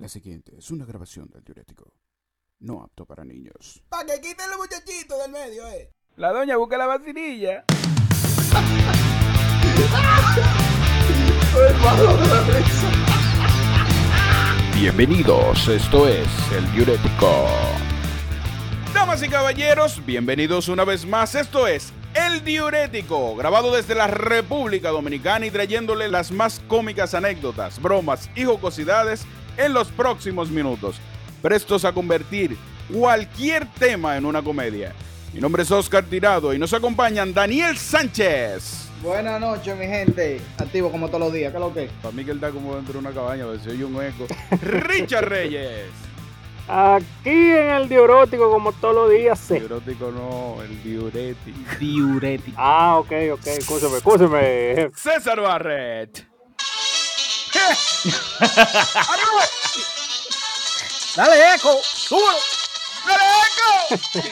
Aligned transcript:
La 0.00 0.08
siguiente 0.08 0.52
es 0.56 0.70
una 0.70 0.84
grabación 0.84 1.28
del 1.28 1.42
diurético. 1.42 1.92
No 2.60 2.84
apto 2.84 3.04
para 3.04 3.24
niños. 3.24 3.82
Pa' 3.88 4.06
que 4.06 4.20
quiten 4.20 4.48
los 4.48 4.58
muchachitos 4.58 5.20
del 5.20 5.32
medio, 5.32 5.66
eh. 5.66 5.92
La 6.14 6.32
doña 6.32 6.56
busca 6.56 6.78
la 6.78 6.86
vacinilla. 6.86 7.64
Bienvenidos, 14.76 15.66
esto 15.66 16.06
es 16.06 16.28
el 16.52 16.72
diurético. 16.72 17.48
Damas 18.94 19.20
y 19.24 19.28
caballeros, 19.28 20.06
bienvenidos 20.06 20.68
una 20.68 20.84
vez 20.84 21.04
más. 21.06 21.34
Esto 21.34 21.66
es 21.66 21.92
El 22.14 22.44
Diurético, 22.44 23.34
grabado 23.34 23.74
desde 23.74 23.96
la 23.96 24.06
República 24.06 24.90
Dominicana 24.90 25.46
y 25.46 25.50
trayéndole 25.50 26.08
las 26.08 26.30
más 26.30 26.60
cómicas 26.68 27.14
anécdotas, 27.14 27.82
bromas 27.82 28.30
y 28.36 28.44
jocosidades 28.44 29.26
en 29.58 29.74
los 29.74 29.88
próximos 29.88 30.48
minutos. 30.48 30.96
Prestos 31.42 31.84
a 31.84 31.92
convertir 31.92 32.56
cualquier 32.92 33.66
tema 33.78 34.16
en 34.16 34.24
una 34.24 34.42
comedia. 34.42 34.94
Mi 35.34 35.40
nombre 35.40 35.62
es 35.62 35.70
Oscar 35.70 36.04
Tirado 36.04 36.54
y 36.54 36.58
nos 36.58 36.72
acompañan 36.72 37.34
Daniel 37.34 37.76
Sánchez. 37.76 38.88
Buenas 39.02 39.40
noches, 39.40 39.76
mi 39.76 39.86
gente. 39.86 40.40
Activo 40.56 40.90
como 40.90 41.08
todos 41.08 41.20
los 41.20 41.32
días. 41.32 41.52
¿Qué 41.52 41.58
es 41.58 41.60
lo 41.60 41.74
que? 41.74 41.90
Para 42.02 42.14
mí 42.14 42.24
que 42.24 42.30
él 42.30 42.38
está 42.38 42.50
como 42.50 42.74
dentro 42.74 42.94
de 42.94 42.98
una 43.00 43.10
cabaña, 43.10 43.44
a 43.44 43.48
ver 43.48 43.60
si 43.60 43.68
oye 43.68 43.84
un 43.84 44.02
eco. 44.02 44.26
Richard 44.62 45.28
Reyes. 45.28 45.90
Aquí 46.66 47.30
en 47.30 47.70
el 47.70 47.88
diurético, 47.88 48.50
como 48.50 48.72
todos 48.72 48.94
los 48.94 49.10
días, 49.10 49.38
sé. 49.38 49.60
Diurético 49.60 50.10
no, 50.10 50.62
el 50.62 50.82
diurético. 50.82 51.58
Diurético. 51.78 52.56
Ah, 52.58 52.98
ok, 52.98 53.12
ok, 53.32 53.46
escúcheme, 53.46 53.96
escúcheme. 53.98 54.90
César 54.94 55.40
Barret. 55.40 56.26
Dale, 61.16 61.54
eco. 61.54 61.80
¡Súbelo! 61.82 62.38
¡Dale 63.06 63.24
eco! 63.48 64.30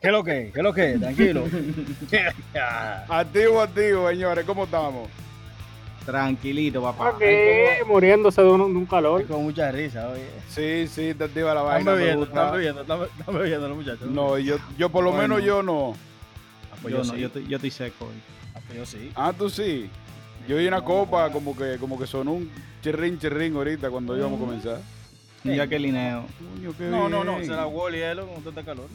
¿Qué 0.00 0.06
es 0.08 0.12
lo 0.12 0.24
que? 0.24 0.50
¿Qué 0.52 0.60
es 0.60 0.62
lo 0.62 0.72
que? 0.72 0.98
Tranquilo. 0.98 1.44
Activo, 3.08 3.60
activo, 3.60 4.08
señores, 4.08 4.44
¿cómo 4.44 4.64
estamos? 4.64 5.08
Tranquilito, 6.04 6.80
papá. 6.82 7.08
Aquí, 7.08 7.84
muriéndose 7.86 8.40
de 8.40 8.48
un, 8.48 8.72
de 8.72 8.78
un 8.78 8.86
calor. 8.86 9.26
Con 9.26 9.42
mucha 9.42 9.70
risa, 9.72 10.08
oye. 10.08 10.28
Sí, 10.48 10.86
sí, 10.86 11.12
te 11.14 11.24
activa 11.24 11.52
la 11.52 11.60
Están 11.62 11.74
vaina. 11.74 11.90
me 11.90 11.96
bebiendo, 11.98 12.24
están 12.26 12.52
bebiendo, 12.52 12.80
están 12.82 13.00
be- 13.00 13.06
están 13.18 13.34
bebiendo 13.34 13.68
los 13.68 13.76
muchachos. 13.76 14.08
No, 14.08 14.38
yo, 14.38 14.56
yo 14.78 14.88
por 14.88 15.02
lo 15.02 15.10
Bueno. 15.10 15.34
menos 15.34 15.44
yo 15.44 15.62
no. 15.64 15.94
Ah, 16.72 16.76
pues 16.80 16.94
yo, 16.94 17.02
no, 17.02 17.16
yo, 17.16 17.26
estoy, 17.26 17.46
yo 17.48 17.56
estoy 17.56 17.70
seco 17.72 18.04
hoy. 18.04 18.14
Ah, 18.54 18.60
pues 18.66 18.78
yo 18.78 18.86
sí. 18.86 19.10
Ah, 19.16 19.32
tú 19.36 19.50
sí. 19.50 19.90
Yo 20.48 20.56
vi 20.56 20.66
una 20.66 20.82
copa 20.82 21.30
como 21.30 21.56
que, 21.56 21.76
como 21.78 21.98
que 21.98 22.06
sonó 22.06 22.34
un 22.34 22.50
chirrín, 22.82 23.18
chirrín 23.18 23.56
ahorita 23.56 23.90
cuando 23.90 24.16
íbamos 24.16 24.40
a 24.40 24.44
comenzar. 24.44 24.80
Ya 25.44 25.66
que 25.66 25.78
lineo. 25.78 26.24
Coño, 26.54 26.74
qué 26.76 26.84
No, 26.84 27.08
no, 27.08 27.24
no. 27.24 27.36
bien. 27.36 27.46
Se 27.46 27.52
la 27.52 27.66
huevo 27.66 27.88
el 27.88 27.94
hielo 27.94 28.26
con 28.26 28.46
este 28.48 28.64
calor. 28.64 28.88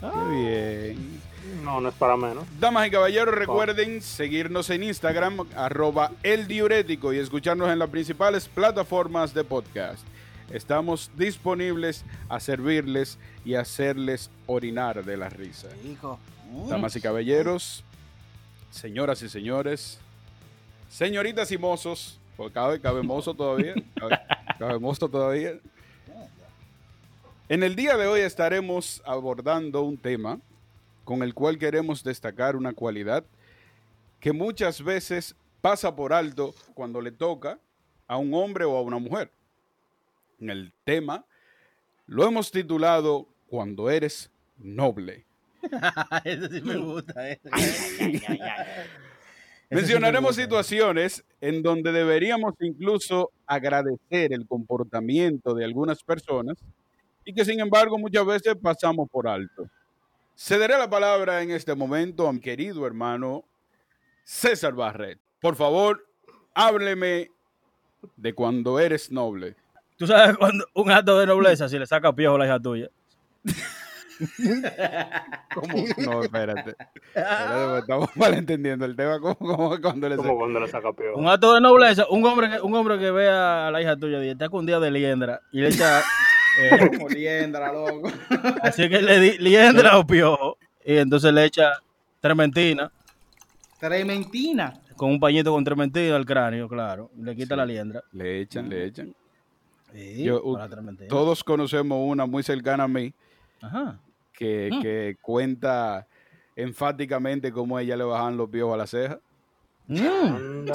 Qué 0.00 0.34
bien. 0.34 1.20
No, 1.64 1.80
no 1.80 1.88
es 1.88 1.94
para 1.94 2.16
menos. 2.16 2.44
Damas 2.58 2.86
y 2.86 2.90
caballeros, 2.90 3.34
recuerden 3.34 4.00
seguirnos 4.02 4.70
en 4.70 4.82
Instagram, 4.84 5.46
arroba 5.56 6.12
el 6.22 6.46
diurético 6.46 7.12
y 7.12 7.18
escucharnos 7.18 7.70
en 7.70 7.78
las 7.78 7.90
principales 7.90 8.48
plataformas 8.48 9.34
de 9.34 9.44
podcast. 9.44 10.06
Estamos 10.50 11.10
disponibles 11.16 12.04
a 12.28 12.40
servirles 12.40 13.18
y 13.44 13.54
hacerles 13.54 14.30
orinar 14.46 15.04
de 15.04 15.16
la 15.16 15.28
risa. 15.28 15.68
Hijo. 15.84 16.18
Damas 16.68 16.96
y 16.96 17.00
caballeros, 17.00 17.84
señoras 18.70 19.22
y 19.22 19.28
señores, 19.28 19.98
señoritas 20.90 21.50
y 21.52 21.56
mozos, 21.56 22.18
porque 22.36 22.52
cabe, 22.52 22.80
cabe 22.80 23.02
mozo 23.02 23.32
todavía, 23.32 23.74
cabe, 23.94 24.18
cabe 24.58 24.78
mozo 24.78 25.08
todavía. 25.08 25.54
En 27.48 27.62
el 27.62 27.74
día 27.74 27.96
de 27.96 28.06
hoy 28.06 28.20
estaremos 28.20 29.02
abordando 29.06 29.82
un 29.82 29.96
tema 29.96 30.38
con 31.04 31.22
el 31.22 31.32
cual 31.32 31.58
queremos 31.58 32.04
destacar 32.04 32.56
una 32.56 32.72
cualidad 32.72 33.24
que 34.20 34.32
muchas 34.32 34.82
veces 34.82 35.34
pasa 35.60 35.94
por 35.96 36.12
alto 36.12 36.54
cuando 36.74 37.00
le 37.00 37.10
toca 37.10 37.58
a 38.06 38.16
un 38.16 38.34
hombre 38.34 38.64
o 38.64 38.76
a 38.76 38.82
una 38.82 38.98
mujer. 38.98 39.30
En 40.40 40.50
el 40.50 40.72
tema 40.84 41.24
lo 42.06 42.26
hemos 42.26 42.50
titulado 42.50 43.26
Cuando 43.48 43.90
eres 43.90 44.30
noble. 44.58 45.24
Ese 46.24 46.48
sí 46.48 46.60
me 46.62 46.76
gusta. 46.76 47.30
eh. 47.30 47.40
Mencionaremos 49.70 50.34
situaciones 50.34 51.24
en 51.40 51.62
donde 51.62 51.92
deberíamos 51.92 52.54
incluso 52.60 53.30
agradecer 53.46 54.32
el 54.32 54.44
comportamiento 54.46 55.54
de 55.54 55.64
algunas 55.64 56.02
personas 56.02 56.58
y 57.24 57.32
que 57.32 57.44
sin 57.44 57.60
embargo 57.60 57.96
muchas 57.96 58.26
veces 58.26 58.56
pasamos 58.60 59.08
por 59.08 59.28
alto. 59.28 59.68
Cederé 60.36 60.76
la 60.76 60.90
palabra 60.90 61.40
en 61.40 61.52
este 61.52 61.72
momento 61.76 62.26
a 62.26 62.32
mi 62.32 62.40
querido 62.40 62.84
hermano 62.84 63.44
César 64.24 64.74
Barret. 64.74 65.20
Por 65.40 65.54
favor, 65.54 66.04
hábleme 66.52 67.30
de 68.16 68.34
cuando 68.34 68.80
eres 68.80 69.12
noble. 69.12 69.54
Tú 69.96 70.06
sabes 70.08 70.36
cuando 70.36 70.64
un 70.74 70.90
acto 70.90 71.16
de 71.16 71.26
nobleza, 71.26 71.68
si 71.68 71.78
le 71.78 71.86
saca 71.86 72.12
piojo 72.12 72.34
a 72.34 72.38
la 72.40 72.46
hija 72.46 72.58
tuya. 72.58 72.88
¿Cómo? 75.54 75.74
No, 75.98 76.22
espérate. 76.22 76.70
Espérate, 77.14 77.64
porque 77.64 77.78
estamos 77.80 78.08
malentendiendo 78.16 78.84
el 78.84 78.96
tema. 78.96 79.18
¿Cómo, 79.20 79.36
cómo 79.36 79.80
cuando 79.80 80.08
le 80.08 80.16
Como 80.16 80.36
cuando 80.36 80.60
le 80.60 80.68
saca 80.68 80.92
peor. 80.92 81.16
Un 81.18 81.28
acto 81.28 81.54
de 81.54 81.60
nobleza, 81.60 82.06
un 82.10 82.24
hombre 82.24 82.50
que, 82.50 82.60
un 82.60 82.74
hombre 82.74 82.98
que 82.98 83.10
ve 83.10 83.28
a 83.28 83.70
la 83.70 83.80
hija 83.82 83.96
tuya 83.96 84.22
y 84.24 84.28
está 84.28 84.48
con 84.48 84.60
un 84.60 84.66
día 84.66 84.78
de 84.80 84.90
liendra 84.90 85.40
y 85.52 85.60
le 85.60 85.68
echa. 85.68 86.00
eh, 86.60 86.90
Como 86.96 87.08
liendra, 87.08 87.72
loco. 87.72 88.10
así 88.62 88.88
que 88.88 89.00
le 89.02 89.18
di 89.20 89.38
liendra 89.38 89.98
o 89.98 90.06
piojo. 90.06 90.56
Y 90.84 90.96
entonces 90.96 91.32
le 91.32 91.44
echa 91.44 91.72
trementina, 92.20 92.90
Trementina. 93.78 94.74
con 94.96 95.10
un 95.10 95.20
pañito 95.20 95.52
con 95.52 95.64
trementina 95.64 96.16
al 96.16 96.26
cráneo, 96.26 96.68
claro. 96.68 97.10
Le 97.18 97.34
quita 97.36 97.56
la 97.56 97.64
liendra. 97.66 98.02
Le 98.12 98.40
echan, 98.40 98.68
le 98.68 98.84
echan. 98.86 99.14
Sí, 99.92 100.22
Yo- 100.24 100.42
con 100.42 100.58
la 100.58 100.68
trementina. 100.68 101.08
Todos 101.08 101.42
conocemos 101.44 101.98
una 102.00 102.24
muy 102.26 102.42
cercana 102.42 102.84
a 102.84 102.88
mí 102.88 103.12
Ajá. 103.60 103.98
Que, 104.40 104.70
que 104.80 105.16
cuenta 105.20 106.06
enfáticamente 106.56 107.52
cómo 107.52 107.76
a 107.76 107.82
ella 107.82 107.94
le 107.96 108.04
bajan 108.04 108.36
los 108.38 108.48
piojos 108.48 108.74
a 108.74 108.78
la 108.78 108.86
ceja, 108.86 109.20
Mm. 109.86 109.98
Anda, 110.04 110.72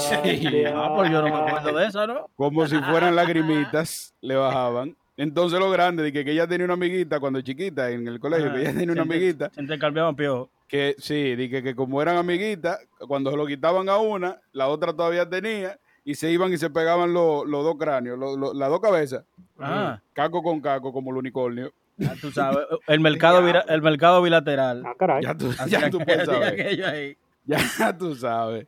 Ah, 0.75 0.93
pues 0.93 1.09
yo 1.09 1.21
no 1.21 1.29
me 1.29 1.35
acuerdo 1.37 1.77
de 1.79 1.85
esa, 1.85 2.05
¿no? 2.05 2.29
como 2.35 2.67
si 2.67 2.77
fueran 2.79 3.15
lagrimitas, 3.15 4.13
le 4.19 4.35
bajaban. 4.35 4.97
Entonces 5.15 5.57
lo 5.57 5.69
grande, 5.71 6.03
de 6.03 6.11
que, 6.11 6.25
que 6.25 6.31
ella 6.33 6.45
tenía 6.45 6.65
una 6.65 6.73
amiguita 6.73 7.21
cuando 7.21 7.39
chiquita 7.39 7.89
en 7.91 8.05
el 8.09 8.19
colegio, 8.19 8.51
que 8.51 8.59
ella 8.59 8.73
tenía 8.73 8.91
una 8.91 9.03
amiguita, 9.03 9.49
Se 9.55 9.61
intercambiaban 9.61 10.17
piojo. 10.17 10.49
que 10.67 10.95
sí, 10.97 11.33
de 11.35 11.49
que, 11.49 11.63
que 11.63 11.73
como 11.75 12.01
eran 12.01 12.17
amiguitas, 12.17 12.77
cuando 13.07 13.31
se 13.31 13.37
lo 13.37 13.47
quitaban 13.47 13.87
a 13.87 13.97
una, 13.99 14.41
la 14.51 14.67
otra 14.67 14.91
todavía 14.91 15.29
tenía, 15.29 15.79
y 16.03 16.15
se 16.15 16.29
iban 16.29 16.51
y 16.51 16.57
se 16.57 16.69
pegaban 16.69 17.13
los 17.13 17.47
los 17.47 17.63
dos 17.63 17.77
cráneos, 17.77 18.19
los- 18.19 18.53
las 18.53 18.69
dos 18.69 18.81
cabezas, 18.81 19.23
Ah, 19.57 20.01
caco 20.11 20.43
con 20.43 20.59
caco, 20.59 20.91
como 20.91 21.11
el 21.11 21.17
unicornio. 21.17 21.71
Ya 21.97 22.15
tú 22.19 22.31
sabes. 22.31 22.65
El 22.87 22.99
mercado, 22.99 23.41
vira- 23.43 23.65
el 23.67 23.81
mercado 23.81 24.21
bilateral. 24.21 24.83
Ah, 24.85 24.93
caray. 24.97 25.23
Ya 25.23 25.35
tú, 25.35 25.51
ya 25.67 25.89
tú 25.89 25.97
que- 25.99 26.05
puedes 26.05 26.25
saber. 26.25 27.17
Ya 27.45 27.97
tú 27.97 28.15
sabes. 28.15 28.67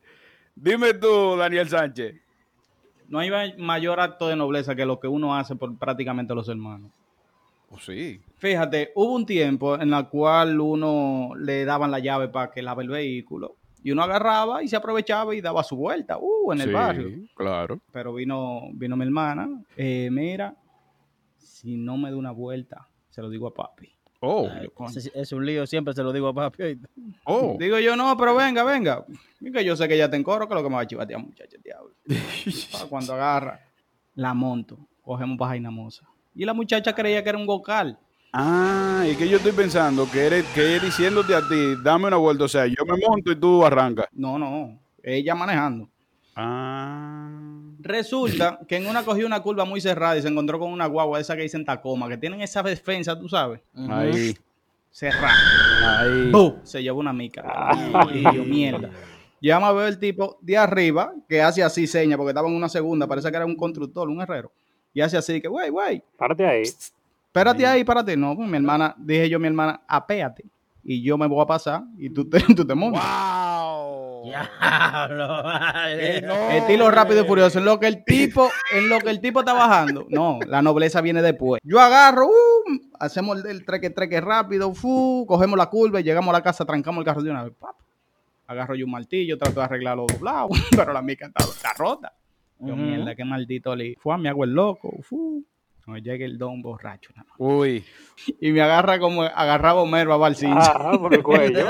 Dime 0.56 0.94
tú, 0.94 1.36
Daniel 1.38 1.68
Sánchez. 1.70 2.16
No 3.10 3.20
hay 3.20 3.30
ma- 3.32 3.54
mayor 3.58 4.00
acto 4.00 4.28
de 4.28 4.36
nobleza 4.36 4.76
que 4.76 4.86
lo 4.86 5.00
que 5.00 5.08
uno 5.08 5.36
hace 5.36 5.56
por 5.56 5.78
prácticamente 5.78 6.34
los 6.36 6.50
hermanos. 6.50 6.92
Oh, 7.70 7.80
sí. 7.80 8.22
Fíjate, 8.38 8.92
hubo 8.96 9.14
un 9.14 9.26
tiempo 9.26 9.76
en 9.76 9.94
el 9.94 10.08
cual 10.08 10.60
uno 10.60 11.32
le 11.38 11.66
daban 11.66 11.92
la 11.92 12.00
llave 12.00 12.30
para 12.30 12.50
que 12.52 12.62
lave 12.62 12.84
el 12.84 12.90
vehículo 12.90 13.56
y 13.84 13.92
uno 13.92 14.04
agarraba 14.04 14.64
y 14.64 14.68
se 14.68 14.76
aprovechaba 14.78 15.36
y 15.36 15.42
daba 15.42 15.64
su 15.64 15.76
vuelta 15.76 16.18
uh, 16.18 16.52
en 16.54 16.62
el 16.62 16.68
Sí, 16.68 16.74
barrio. 16.74 17.10
Claro. 17.36 17.80
Pero 17.92 18.14
vino, 18.14 18.62
vino 18.74 18.96
mi 18.96 19.04
hermana, 19.06 19.50
eh, 19.76 20.10
mira, 20.12 20.56
si 21.38 21.76
no 21.78 21.98
me 21.98 22.10
da 22.10 22.16
una 22.18 22.32
vuelta, 22.32 22.88
se 23.18 23.24
lo 23.24 23.32
digo 23.32 23.48
a 23.48 23.54
papi. 23.54 23.90
Oh, 24.20 24.48
Ay, 24.48 24.70
Es 25.16 25.32
un 25.32 25.44
lío, 25.44 25.66
siempre 25.66 25.92
se 25.96 26.04
lo 26.04 26.14
digo 26.14 26.28
a 26.28 26.36
papi. 26.36 26.80
oh. 27.26 27.56
Digo 27.60 27.80
yo, 27.80 27.96
no, 27.96 28.16
pero 28.16 28.36
venga, 28.36 28.64
venga. 28.64 29.04
Yo 29.40 29.76
sé 29.76 29.88
que 29.88 29.98
ya 29.98 30.08
te 30.08 30.18
encoro, 30.18 30.48
que 30.48 30.54
lo 30.54 30.62
que 30.62 30.70
me 30.70 30.76
va 30.76 30.82
a 30.82 30.86
chivatear, 30.88 31.20
muchacha, 31.20 31.58
diablo. 31.64 31.96
Ah, 32.76 32.86
Cuando 32.88 33.14
agarra, 33.16 33.60
la 34.14 34.36
monto, 34.36 34.78
cogemos 35.02 35.36
para 35.40 35.50
Jaina 35.50 35.72
Moza. 35.72 36.06
Y 36.36 36.46
la 36.46 36.54
muchacha 36.54 36.94
creía 36.94 37.24
que 37.24 37.30
era 37.30 37.40
un 37.40 37.48
vocal. 37.48 37.98
Ah, 38.34 39.04
y 39.12 39.16
que 39.16 39.28
yo 39.28 39.38
estoy 39.38 39.54
pensando 39.54 40.08
que 40.12 40.28
eres, 40.28 40.46
que 40.54 40.76
es 40.76 40.82
diciéndote 40.84 41.34
a 41.34 41.42
ti, 41.48 41.74
dame 41.84 42.06
una 42.06 42.18
vuelta, 42.18 42.44
o 42.44 42.48
sea, 42.48 42.68
yo 42.68 42.86
me 42.86 43.00
monto 43.04 43.32
y 43.32 43.36
tú 43.36 43.66
arrancas. 43.66 44.10
No, 44.12 44.38
no, 44.38 44.80
ella 45.02 45.34
manejando. 45.34 45.90
Ah. 46.36 47.57
Resulta 47.80 48.60
que 48.68 48.78
en 48.78 48.88
una 48.88 49.04
cogió 49.04 49.26
una 49.26 49.42
curva 49.42 49.66
muy 49.66 49.80
cerrada 49.82 50.18
y 50.18 50.22
se 50.22 50.28
encontró 50.28 50.60
con 50.60 50.72
una 50.72 50.86
guagua 50.88 51.18
de 51.18 51.22
esa 51.22 51.36
que 51.36 51.44
dicen 51.44 51.64
Tacoma, 51.66 52.08
que 52.10 52.18
tienen 52.18 52.42
esa 52.42 52.64
defensa, 52.64 53.18
tú 53.18 53.30
sabes. 53.30 53.62
Ahí, 53.90 54.36
Cerrada. 54.92 56.02
ahí. 56.02 56.32
Se 56.64 56.82
llevó 56.82 57.00
una 57.00 57.14
mica. 57.14 57.44
Y 58.14 58.24
yo, 58.36 58.44
mierda. 58.44 58.90
Llama 59.40 59.68
a 59.68 59.72
ver 59.74 59.88
el 59.90 60.00
tipo 60.00 60.38
de 60.42 60.58
arriba, 60.58 61.14
que 61.30 61.42
hace 61.42 61.62
así 61.64 61.86
seña, 61.86 62.18
porque 62.18 62.32
estaba 62.32 62.48
en 62.50 62.56
una 62.56 62.68
segunda, 62.70 63.06
parece 63.06 63.30
que 63.30 63.38
era 63.38 63.46
un 63.46 63.56
constructor, 63.56 64.10
un 64.10 64.20
herrero. 64.22 64.52
Y 64.94 65.02
hace 65.02 65.16
así 65.18 65.40
que, 65.40 65.48
güey, 65.48 65.70
güey, 65.70 66.02
Párate 66.18 66.46
ahí. 66.48 66.64
espérate 66.64 67.66
ahí, 67.68 67.84
párate. 67.84 68.18
No, 68.18 68.36
pues 68.36 68.50
mi 68.50 68.58
hermana, 68.58 68.96
dije 68.98 69.30
yo 69.30 69.38
a 69.38 69.40
mi 69.40 69.48
hermana, 69.48 69.80
apéate. 69.88 70.44
Y 70.84 71.04
yo 71.04 71.18
me 71.18 71.28
voy 71.28 71.44
a 71.44 71.46
pasar 71.46 71.84
y 71.98 72.10
tú 72.10 72.28
te, 72.28 72.40
tú 72.56 72.66
te 72.66 72.74
montas. 72.74 73.04
¡Wow! 73.04 73.37
Diablo, 74.28 75.44
vale. 75.44 76.58
Estilo 76.58 76.92
rápido 76.92 77.24
y 77.24 77.28
furioso. 77.28 77.60
En 77.60 77.66
lo 77.66 77.80
que 77.80 77.88
el 77.88 78.04
tipo, 78.04 78.50
en 78.74 78.90
lo 78.90 79.00
que 79.00 79.10
el 79.10 79.22
tipo 79.22 79.40
está 79.40 79.54
bajando. 79.54 80.06
No, 80.10 80.40
la 80.46 80.62
nobleza 80.62 81.02
viene 81.02 81.22
después. 81.22 81.62
Yo 81.64 81.80
agarro, 81.80 82.28
uh, 82.28 82.80
hacemos 83.00 83.40
el, 83.40 83.48
el 83.50 83.66
treque, 83.66 83.90
treque 83.90 84.20
rápido, 84.22 84.74
fu, 84.74 85.26
cogemos 85.28 85.58
la 85.58 85.68
curva 85.70 86.00
y 86.00 86.04
llegamos 86.04 86.30
a 86.30 86.38
la 86.38 86.44
casa, 86.44 86.66
trancamos 86.66 87.00
el 87.00 87.06
carro 87.06 87.24
de 87.24 87.32
una 87.32 87.44
vez. 87.44 87.54
pap. 87.60 87.76
Agarro 88.48 88.76
yo 88.76 88.86
un 88.86 88.92
martillo, 88.92 89.38
trato 89.38 89.60
de 89.60 89.66
arreglarlo 89.66 90.06
doblado, 90.08 90.50
pero 90.76 90.94
la 90.94 91.02
mica 91.02 91.28
está, 91.28 91.44
está 91.44 91.74
rota. 91.74 92.14
Yo, 92.60 92.76
mierda, 92.76 93.14
qué 93.16 93.24
maldito 93.24 93.76
li. 93.76 93.96
Fue, 94.00 94.18
me 94.18 94.30
hago 94.30 94.44
el 94.44 94.52
loco, 94.52 94.98
fu. 95.04 95.44
No 95.88 95.98
llega 95.98 96.26
el 96.26 96.38
don 96.38 96.62
borracho, 96.62 97.10
nada 97.16 97.26
más. 97.30 97.36
Uy. 97.40 97.84
Y 98.42 98.52
me 98.52 98.62
agarra 98.62 99.00
como 99.00 99.24
agarraba 99.24 99.82
Homero 99.82 100.14
a 100.14 100.18
Balsincha. 100.18 100.74
Ah, 100.76 100.98
por 101.00 101.14
el 101.14 101.24
cuello. 101.24 101.68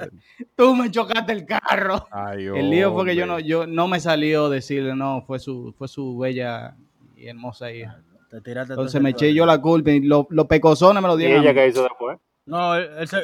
Tú 0.56 0.74
me 0.74 0.90
chocaste 0.90 1.32
el 1.32 1.44
carro. 1.44 2.06
Ay, 2.10 2.46
El 2.46 2.70
lío 2.70 2.92
fue 2.92 3.04
que 3.04 3.14
yo 3.16 3.26
no, 3.26 3.38
yo 3.40 3.66
no 3.66 3.88
me 3.88 4.00
salió 4.00 4.48
decirle, 4.48 4.94
no, 4.94 5.22
fue 5.26 5.38
su, 5.38 5.74
fue 5.76 5.86
su 5.88 6.16
bella 6.16 6.76
y 7.16 7.26
hermosa 7.28 7.70
hija. 7.72 8.00
Te 8.30 8.40
tiraste 8.40 8.72
Entonces 8.74 9.00
me 9.00 9.10
eché 9.10 9.32
yo 9.34 9.44
la 9.46 9.60
culpa 9.60 9.90
y 9.90 10.00
lo- 10.00 10.26
los 10.30 10.46
pecosones 10.46 11.02
me 11.02 11.08
lo 11.08 11.14
¿Y 11.18 11.24
dieron. 11.24 11.42
ella 11.42 11.54
qué 11.54 11.68
hizo 11.68 11.82
después? 11.82 12.18
No, 12.46 12.74
él, 12.74 12.88
él 12.98 13.08
se, 13.08 13.18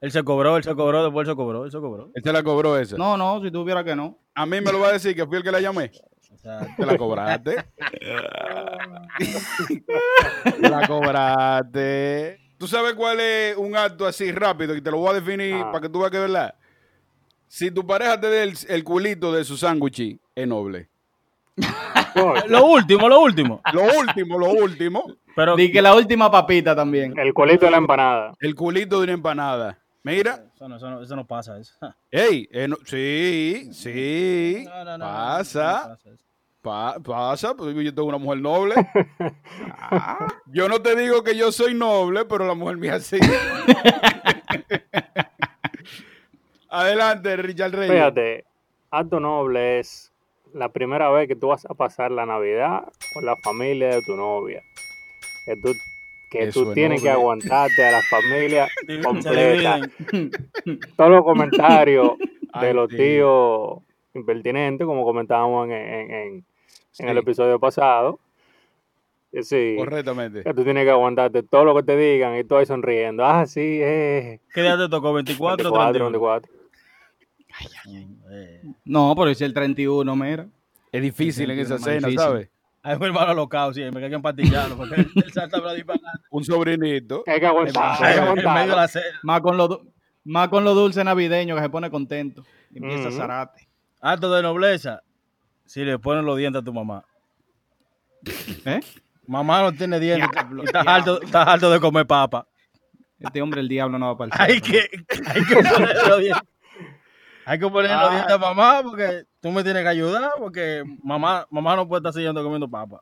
él 0.00 0.10
se 0.10 0.22
cobró, 0.24 0.56
él 0.56 0.62
se 0.64 0.74
cobró, 0.74 1.04
después 1.04 1.26
él 1.28 1.32
se 1.32 1.36
cobró, 1.36 1.64
él 1.64 1.70
se 1.70 1.78
cobró. 1.78 2.10
Él 2.14 2.22
se 2.22 2.32
la 2.32 2.42
cobró 2.42 2.78
esa. 2.78 2.96
No, 2.96 3.16
no, 3.16 3.40
si 3.42 3.50
tuviera 3.50 3.84
que 3.84 3.94
no. 3.94 4.18
A 4.34 4.44
mí 4.46 4.60
me 4.60 4.72
lo 4.72 4.80
va 4.80 4.88
a 4.88 4.92
decir 4.92 5.14
que 5.14 5.26
fui 5.26 5.36
el 5.38 5.42
que 5.42 5.52
la 5.52 5.60
llamé. 5.60 5.90
Te 6.76 6.86
la 6.86 6.96
cobraste. 6.98 7.64
Te 10.60 10.68
la 10.70 10.86
cobraste. 10.86 12.40
¿Tú 12.58 12.66
sabes 12.66 12.94
cuál 12.94 13.20
es 13.20 13.56
un 13.56 13.76
acto 13.76 14.06
así 14.06 14.32
rápido? 14.32 14.74
Y 14.74 14.80
te 14.80 14.90
lo 14.90 14.98
voy 14.98 15.10
a 15.10 15.14
definir 15.20 15.54
Ah. 15.62 15.70
para 15.72 15.82
que 15.82 15.88
tú 15.88 15.98
veas 16.00 16.10
que 16.10 16.16
es 16.16 16.22
verdad. 16.22 16.54
Si 17.48 17.70
tu 17.70 17.86
pareja 17.86 18.18
te 18.20 18.26
dé 18.28 18.42
el, 18.42 18.54
el 18.68 18.84
culito 18.84 19.32
de 19.32 19.44
su 19.44 19.56
sándwich, 19.56 20.18
es 20.34 20.46
noble. 20.48 20.88
Lo 22.48 22.64
último, 22.66 23.08
lo 23.10 23.20
último. 23.20 23.60
Lo 23.74 23.82
último, 23.98 24.38
lo 24.38 24.50
último, 24.50 25.04
Pero 25.34 25.54
Di 25.54 25.70
que 25.70 25.82
la 25.82 25.94
última 25.94 26.30
papita 26.30 26.74
también. 26.74 27.12
El 27.18 27.34
colito 27.34 27.66
de 27.66 27.70
la 27.72 27.76
empanada. 27.76 28.32
el 28.40 28.54
culito 28.54 28.98
de 28.98 29.04
una 29.04 29.12
empanada. 29.12 29.78
Mira, 30.02 30.44
eso 30.54 30.66
no, 30.68 30.76
eso 30.76 30.88
no, 30.90 31.02
eso 31.02 31.14
no 31.16 31.26
pasa. 31.26 31.58
Eso. 31.58 31.74
ey, 32.10 32.48
eh, 32.52 32.68
no- 32.68 32.76
sí, 32.86 33.68
sí, 33.72 34.62
No, 34.64 34.76
no, 34.78 34.84
no, 34.84 34.98
no, 34.98 35.04
pasa. 35.04 35.82
no 35.88 35.94
pasa 35.96 36.10
eso. 36.10 36.24
Pa- 36.66 36.96
pasa, 37.00 37.54
pues 37.54 37.76
yo 37.76 37.94
tengo 37.94 38.08
una 38.08 38.18
mujer 38.18 38.40
noble. 38.40 38.74
Ah, 39.70 40.26
yo 40.46 40.68
no 40.68 40.82
te 40.82 40.96
digo 40.96 41.22
que 41.22 41.36
yo 41.36 41.52
soy 41.52 41.74
noble, 41.74 42.24
pero 42.24 42.44
la 42.44 42.54
mujer 42.54 42.76
mía 42.76 42.98
sí. 42.98 43.18
Adelante, 46.68 47.36
Richard 47.36 47.72
Reyes. 47.72 47.92
Fíjate, 47.92 48.44
acto 48.90 49.20
noble 49.20 49.78
es 49.78 50.12
la 50.52 50.70
primera 50.70 51.08
vez 51.10 51.28
que 51.28 51.36
tú 51.36 51.48
vas 51.48 51.64
a 51.66 51.74
pasar 51.74 52.10
la 52.10 52.26
Navidad 52.26 52.82
con 53.14 53.24
la 53.24 53.36
familia 53.36 53.86
de 53.88 54.02
tu 54.02 54.16
novia. 54.16 54.60
Que 55.44 55.54
tú, 55.62 55.72
que 56.32 56.42
Eso 56.48 56.64
tú 56.64 56.70
es 56.70 56.74
tienes 56.74 57.00
que 57.00 57.10
aguantarte 57.10 57.86
a 57.86 57.92
la 57.92 58.02
familia 58.02 58.66
completa. 59.04 59.78
Todos 60.96 61.10
los 61.10 61.22
comentarios 61.24 62.14
Ay, 62.52 62.66
de 62.66 62.74
los 62.74 62.88
tío. 62.88 62.98
tíos 62.98 63.78
impertinentes, 64.14 64.84
como 64.84 65.04
comentábamos 65.04 65.66
en, 65.66 65.72
en- 65.72 66.10
en- 66.10 66.44
en 66.98 67.08
el 67.08 67.14
Sí. 67.16 67.20
episodio 67.20 67.58
pasado. 67.60 68.18
Que 69.32 69.42
Sí, 69.42 69.74
Correctamente. 69.76 70.42
que 70.44 70.54
tú 70.54 70.64
tienes 70.64 70.84
que 70.84 70.90
aguantarte 70.90 71.42
todo 71.42 71.64
lo 71.64 71.74
que 71.76 71.82
te 71.82 71.96
digan 71.96 72.36
y 72.36 72.44
tú 72.44 72.56
ahí 72.56 72.64
sonriendo. 72.66 73.24
Ah, 73.24 73.44
sí, 73.46 73.60
eh. 73.82 74.40
¿Qué 74.54 74.62
día 74.62 74.78
te 74.78 74.88
tocó? 74.88 75.12
¿24 75.12 75.12
o 75.12 75.14
24, 75.14 75.92
31? 75.92 76.10
24. 76.10 76.52
Eh, 78.30 78.62
No, 78.84 79.14
pero 79.16 79.30
es 79.30 79.40
el 79.40 79.52
31, 79.52 80.14
mira. 80.16 80.46
Es 80.92 81.02
difícil 81.02 81.50
en 81.50 81.56
Sí, 81.56 81.62
esa 81.62 81.78
cena. 81.78 82.08
¿sabes? 82.16 82.48
Hay 82.82 82.96
un 82.96 83.02
hermano 83.04 83.34
locao 83.34 83.74
siempre, 83.74 84.00
que 84.00 84.04
hay 84.04 84.10
que 84.10 84.16
empatillarlo, 84.16 84.76
porque 84.76 84.94
él 85.00 85.32
salta 85.32 85.58
para 85.58 85.72
disparar. 85.74 86.00
Un 86.30 86.44
sobrinito. 86.44 87.24
Hay 87.26 87.40
que 87.40 87.46
aguantar, 87.46 88.02
hay 88.04 88.14
que 88.14 88.18
En 88.20 88.24
medio 88.26 88.34
de 88.42 88.48
aguantar. 88.48 88.76
la 88.76 88.88
cena. 88.88 89.20
Más 89.22 89.40
con 89.40 89.56
los 89.56 89.68
du- 89.68 89.92
más 90.24 90.48
con 90.48 90.64
los 90.64 90.74
dulces 90.74 91.04
navideños 91.04 91.56
que 91.58 91.62
se 91.64 91.70
pone 91.70 91.90
contento. 91.90 92.44
Y 92.72 92.78
empieza 92.78 93.10
zarate. 93.10 93.66
Acto 94.00 94.32
de 94.32 94.42
nobleza, 94.42 95.02
si 95.66 95.84
le 95.84 95.98
ponen 95.98 96.24
los 96.24 96.36
dientes 96.38 96.62
a 96.62 96.64
tu 96.64 96.72
mamá. 96.72 97.04
¿Eh? 98.64 98.80
Mamá 99.26 99.62
no 99.62 99.72
tiene 99.72 99.98
dientes 100.00 100.30
Diablo, 100.32 100.62
estás 100.64 100.82
diablo. 100.84 101.12
harto, 101.14 101.22
estás 101.22 101.48
harto 101.48 101.70
de 101.70 101.80
comer 101.80 102.06
papa. 102.06 102.46
Este 103.18 103.40
hombre, 103.42 103.60
el 103.60 103.68
diablo, 103.68 103.98
no 103.98 104.06
va 104.14 104.16
para 104.18 104.44
el 104.46 104.52
Hay 104.54 104.60
que, 104.60 104.88
hay 105.26 105.44
que 105.44 105.56
ponerle 105.56 106.08
los 106.08 106.20
dientes. 106.20 106.42
Hay 107.46 107.58
que 107.58 107.68
ponerle 107.68 107.96
los 107.96 108.10
dientes 108.10 108.32
a 108.32 108.38
mamá 108.38 108.82
porque 108.82 109.24
tú 109.40 109.50
me 109.50 109.62
tienes 109.64 109.82
que 109.82 109.88
ayudar 109.88 110.32
porque 110.38 110.82
mamá, 111.02 111.46
mamá 111.50 111.76
no 111.76 111.88
puede 111.88 112.00
estar 112.00 112.12
siguiendo 112.12 112.42
comiendo 112.42 112.68
papa. 112.68 113.00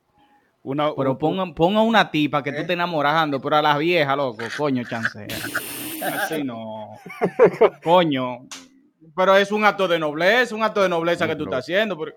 Una, 0.62 0.94
Pero 0.94 1.10
un- 1.12 1.18
ponga, 1.18 1.54
ponga 1.54 1.82
una 1.82 2.10
tipa 2.10 2.42
que 2.42 2.50
tú 2.52 2.58
estés 2.58 2.72
enamorando, 2.74 3.38
pero 3.40 3.56
a 3.56 3.62
las 3.62 3.76
viejas, 3.78 4.16
loco, 4.16 4.42
coño, 4.56 4.82
chance. 4.88 5.26
Así 6.02 6.42
no. 6.42 6.88
Coño. 7.82 8.46
Pero 9.14 9.36
es 9.36 9.52
un 9.52 9.64
acto 9.64 9.86
de 9.88 9.98
nobleza, 9.98 10.54
un 10.54 10.62
acto 10.62 10.82
de 10.82 10.88
nobleza 10.88 11.26
que 11.26 11.36
tú 11.36 11.44
estás 11.44 11.60
haciendo. 11.60 11.98
pero- 11.98 12.12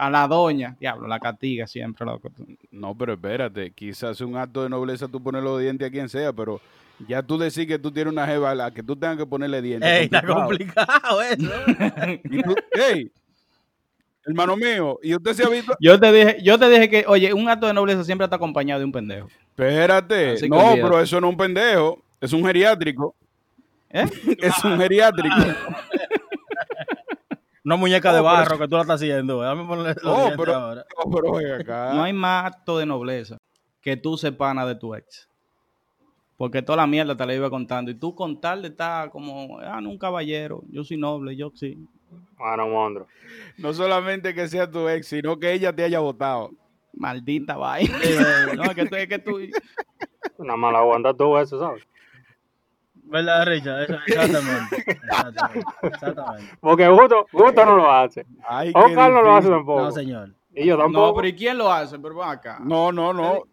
A 0.00 0.08
la 0.10 0.26
doña, 0.26 0.76
diablo, 0.80 1.06
la 1.06 1.20
castiga 1.20 1.66
siempre, 1.66 2.06
loco. 2.06 2.30
No, 2.70 2.94
pero 2.96 3.12
espérate, 3.12 3.70
quizás 3.72 4.20
un 4.22 4.36
acto 4.36 4.62
de 4.62 4.70
nobleza 4.70 5.06
tú 5.08 5.22
pones 5.22 5.42
los 5.42 5.60
dientes 5.60 5.86
a 5.86 5.90
quien 5.90 6.08
sea, 6.08 6.32
pero 6.32 6.58
ya 7.06 7.22
tú 7.22 7.36
decís 7.36 7.66
que 7.66 7.78
tú 7.78 7.90
tienes 7.90 8.10
una 8.12 8.26
jeva 8.26 8.50
a 8.52 8.54
la 8.54 8.70
que 8.70 8.82
tú 8.82 8.96
tengas 8.96 9.18
que 9.18 9.26
ponerle 9.26 9.60
dientes. 9.60 9.90
Ey, 9.90 10.04
está 10.04 10.22
complicado. 10.22 11.20
eso. 11.22 11.50
Y 12.24 12.42
tú- 12.42 12.54
ey, 12.72 13.10
hermano 14.24 14.56
mío, 14.56 14.98
y 15.02 15.14
usted 15.14 15.34
se 15.34 15.44
ha 15.44 15.48
visto. 15.48 15.74
Yo 15.80 16.00
te 16.00 16.10
dije, 16.12 16.38
yo 16.42 16.58
te 16.58 16.68
dije 16.70 16.88
que, 16.88 17.04
oye, 17.06 17.34
un 17.34 17.48
acto 17.48 17.66
de 17.66 17.74
nobleza 17.74 18.02
siempre 18.04 18.24
está 18.24 18.36
acompañado 18.36 18.78
de 18.80 18.86
un 18.86 18.92
pendejo. 18.92 19.28
Espérate, 19.50 20.48
no, 20.48 20.56
olvídate. 20.56 20.82
pero 20.82 21.00
eso 21.00 21.20
no 21.20 21.26
es 21.28 21.32
un 21.32 21.36
pendejo, 21.36 22.02
es 22.20 22.32
un 22.32 22.44
geriátrico. 22.44 23.14
¿Eh? 23.90 24.06
Es 24.40 24.64
un 24.64 24.78
geriátrico. 24.78 25.34
Una 27.64 27.76
muñeca 27.76 28.10
No, 28.10 28.16
de 28.16 28.20
barro 28.22 28.58
que 28.58 28.68
tú 28.68 28.76
la 28.76 28.82
estás 28.82 29.00
haciendo. 29.00 29.40
Dame 29.40 29.64
ponerle 29.66 29.94
dientes 29.94 30.34
pero, 30.36 30.54
ahora. 30.54 30.84
no, 31.04 31.10
pero 31.10 31.54
acá. 31.56 31.92
No 31.94 32.02
hay 32.02 32.12
más 32.12 32.46
acto 32.46 32.78
de 32.78 32.86
nobleza 32.86 33.36
que 33.80 33.96
tú 33.96 34.16
se 34.16 34.32
pana 34.32 34.66
de 34.66 34.74
tu 34.74 34.94
ex. 34.94 35.28
Porque 36.36 36.62
toda 36.62 36.76
la 36.76 36.86
mierda 36.86 37.16
te 37.16 37.26
la 37.26 37.34
iba 37.34 37.50
contando. 37.50 37.90
Y 37.90 37.94
tú 37.94 38.14
con 38.14 38.40
tal 38.40 38.62
de 38.62 38.68
estar 38.68 39.10
como, 39.10 39.58
ah, 39.58 39.80
no, 39.80 39.90
un 39.90 39.98
caballero, 39.98 40.62
yo 40.70 40.84
soy 40.84 40.96
noble, 40.96 41.36
yo 41.36 41.52
sí. 41.54 41.76
Mano, 42.38 42.66
monstruo. 42.68 43.06
No 43.58 43.74
solamente 43.74 44.34
que 44.34 44.48
sea 44.48 44.70
tu 44.70 44.88
ex, 44.88 45.06
sino 45.06 45.38
que 45.38 45.52
ella 45.52 45.74
te 45.74 45.84
haya 45.84 46.00
votado. 46.00 46.50
Maldita 46.94 47.56
vaina. 47.56 47.98
no, 48.56 48.64
es 48.64 48.74
que 48.74 48.86
tú, 48.86 48.96
es 48.96 49.06
que 49.06 49.18
tú. 49.18 49.38
Nada 50.38 50.56
más 50.56 50.72
la 50.72 50.78
aguantas 50.78 51.16
tú 51.16 51.36
eso, 51.36 51.58
¿sabes? 51.58 51.86
¿Verdad, 53.10 53.46
Richard? 53.46 53.82
Eso- 53.82 53.94
Exactamente. 54.06 54.84
Exactamente. 54.86 55.66
Exactamente. 55.82 56.54
Porque 56.60 56.88
Gusto, 56.88 57.26
Gusto 57.32 57.64
no 57.64 57.76
lo 57.76 57.90
hace. 57.92 58.24
Ay, 58.48 58.72
Oscar 58.74 59.10
no 59.10 59.22
lo 59.22 59.34
hace 59.34 59.48
tampoco. 59.48 59.82
No, 59.82 59.90
señor. 59.90 60.30
Y 60.54 60.66
yo 60.66 60.76
No, 60.76 60.84
tampoco. 60.84 61.16
pero 61.16 61.28
¿y 61.28 61.32
quién 61.34 61.58
lo 61.58 61.72
hace? 61.72 61.98
Pero 61.98 62.22
acá. 62.22 62.58
No, 62.60 62.92
no, 62.92 63.12
no. 63.12 63.44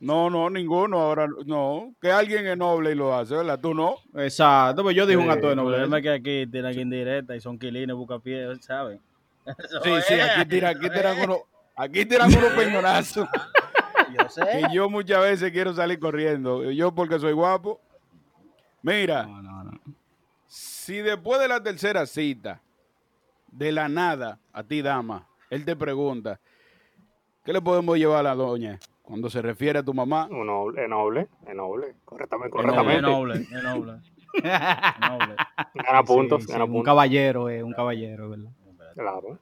No, 0.00 0.28
no, 0.30 0.50
ninguno. 0.50 1.00
Ahora, 1.00 1.28
no. 1.46 1.94
Que 2.00 2.10
alguien 2.10 2.46
es 2.46 2.56
noble 2.58 2.90
y 2.90 2.94
lo 2.94 3.14
hace, 3.14 3.36
¿verdad? 3.36 3.60
Tú 3.60 3.72
no. 3.74 3.96
Exacto, 4.16 4.82
pues 4.82 4.96
yo 4.96 5.06
dije 5.06 5.16
un 5.16 5.30
acto 5.30 5.46
de 5.46 5.52
El 5.52 5.60
problema 5.60 5.98
es 5.98 6.02
que 6.02 6.10
aquí 6.10 6.46
tienen 6.48 6.74
que 6.74 6.80
indirecta 6.80 7.36
y 7.36 7.40
son 7.40 7.58
quilines, 7.58 7.94
busca 7.94 8.18
pie, 8.18 8.48
¿saben? 8.60 9.00
Sí, 9.82 9.90
sí, 10.06 10.14
aquí 10.14 10.48
tiran, 10.48 10.76
aquí 10.76 10.88
tiran 10.90 11.18
unos, 11.20 11.38
aquí 11.76 12.04
tiran 12.06 12.28
unos 12.36 12.52
peñonazos. 12.52 13.28
Yo 14.18 14.28
sé. 14.28 14.42
que 14.42 14.74
yo 14.74 14.90
muchas 14.90 15.22
veces 15.22 15.50
quiero 15.52 15.72
salir 15.72 15.98
corriendo. 15.98 16.70
Yo 16.70 16.94
porque 16.94 17.18
soy 17.18 17.32
guapo. 17.32 17.80
Mira, 18.82 19.24
No, 19.24 19.42
no, 19.42 19.64
no. 19.64 19.72
si 20.46 20.96
después 20.98 21.40
de 21.40 21.48
la 21.48 21.62
tercera 21.62 22.04
cita, 22.06 22.60
de 23.50 23.70
la 23.72 23.88
nada, 23.88 24.38
a 24.52 24.62
ti, 24.64 24.82
dama, 24.82 25.26
él 25.50 25.64
te 25.64 25.76
pregunta, 25.76 26.40
¿qué 27.44 27.52
le 27.52 27.60
podemos 27.60 27.96
llevar 27.96 28.20
a 28.20 28.22
la 28.22 28.34
doña? 28.34 28.78
Cuando 29.02 29.28
se 29.28 29.42
refiere 29.42 29.78
a 29.80 29.82
tu 29.82 29.92
mamá, 29.92 30.26
Un 30.30 30.46
noble, 30.46 30.84
es 30.84 30.88
noble, 30.88 31.28
es 31.46 31.54
noble. 31.54 31.94
Correctamente, 32.04 32.56
Es 32.58 32.64
noble, 32.64 32.76
correctamente. 33.02 33.06
es 33.08 33.12
noble, 33.12 33.34
es 33.34 33.62
noble. 33.62 34.00
es 34.34 35.10
noble. 35.10 35.36
Gana 35.74 36.02
puntos, 36.04 36.40
Sí, 36.42 36.46
sí, 36.46 36.52
gana 36.52 36.64
un 36.64 36.70
puntos. 36.72 36.86
caballero, 36.86 37.48
eh, 37.50 37.62
un 37.62 37.72
caballero, 37.72 38.30
¿verdad? 38.30 38.50
Claro. 38.94 39.38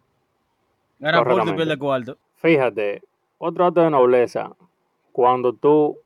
Gana 0.98 1.24
punto 1.24 1.50
y 1.50 1.56
pierde 1.56 1.78
cuarto. 1.78 2.18
Fíjate, 2.36 3.02
otro 3.38 3.66
acto 3.66 3.82
de 3.82 3.90
nobleza, 3.90 4.50
cuando 5.12 5.52
tú 5.52 5.98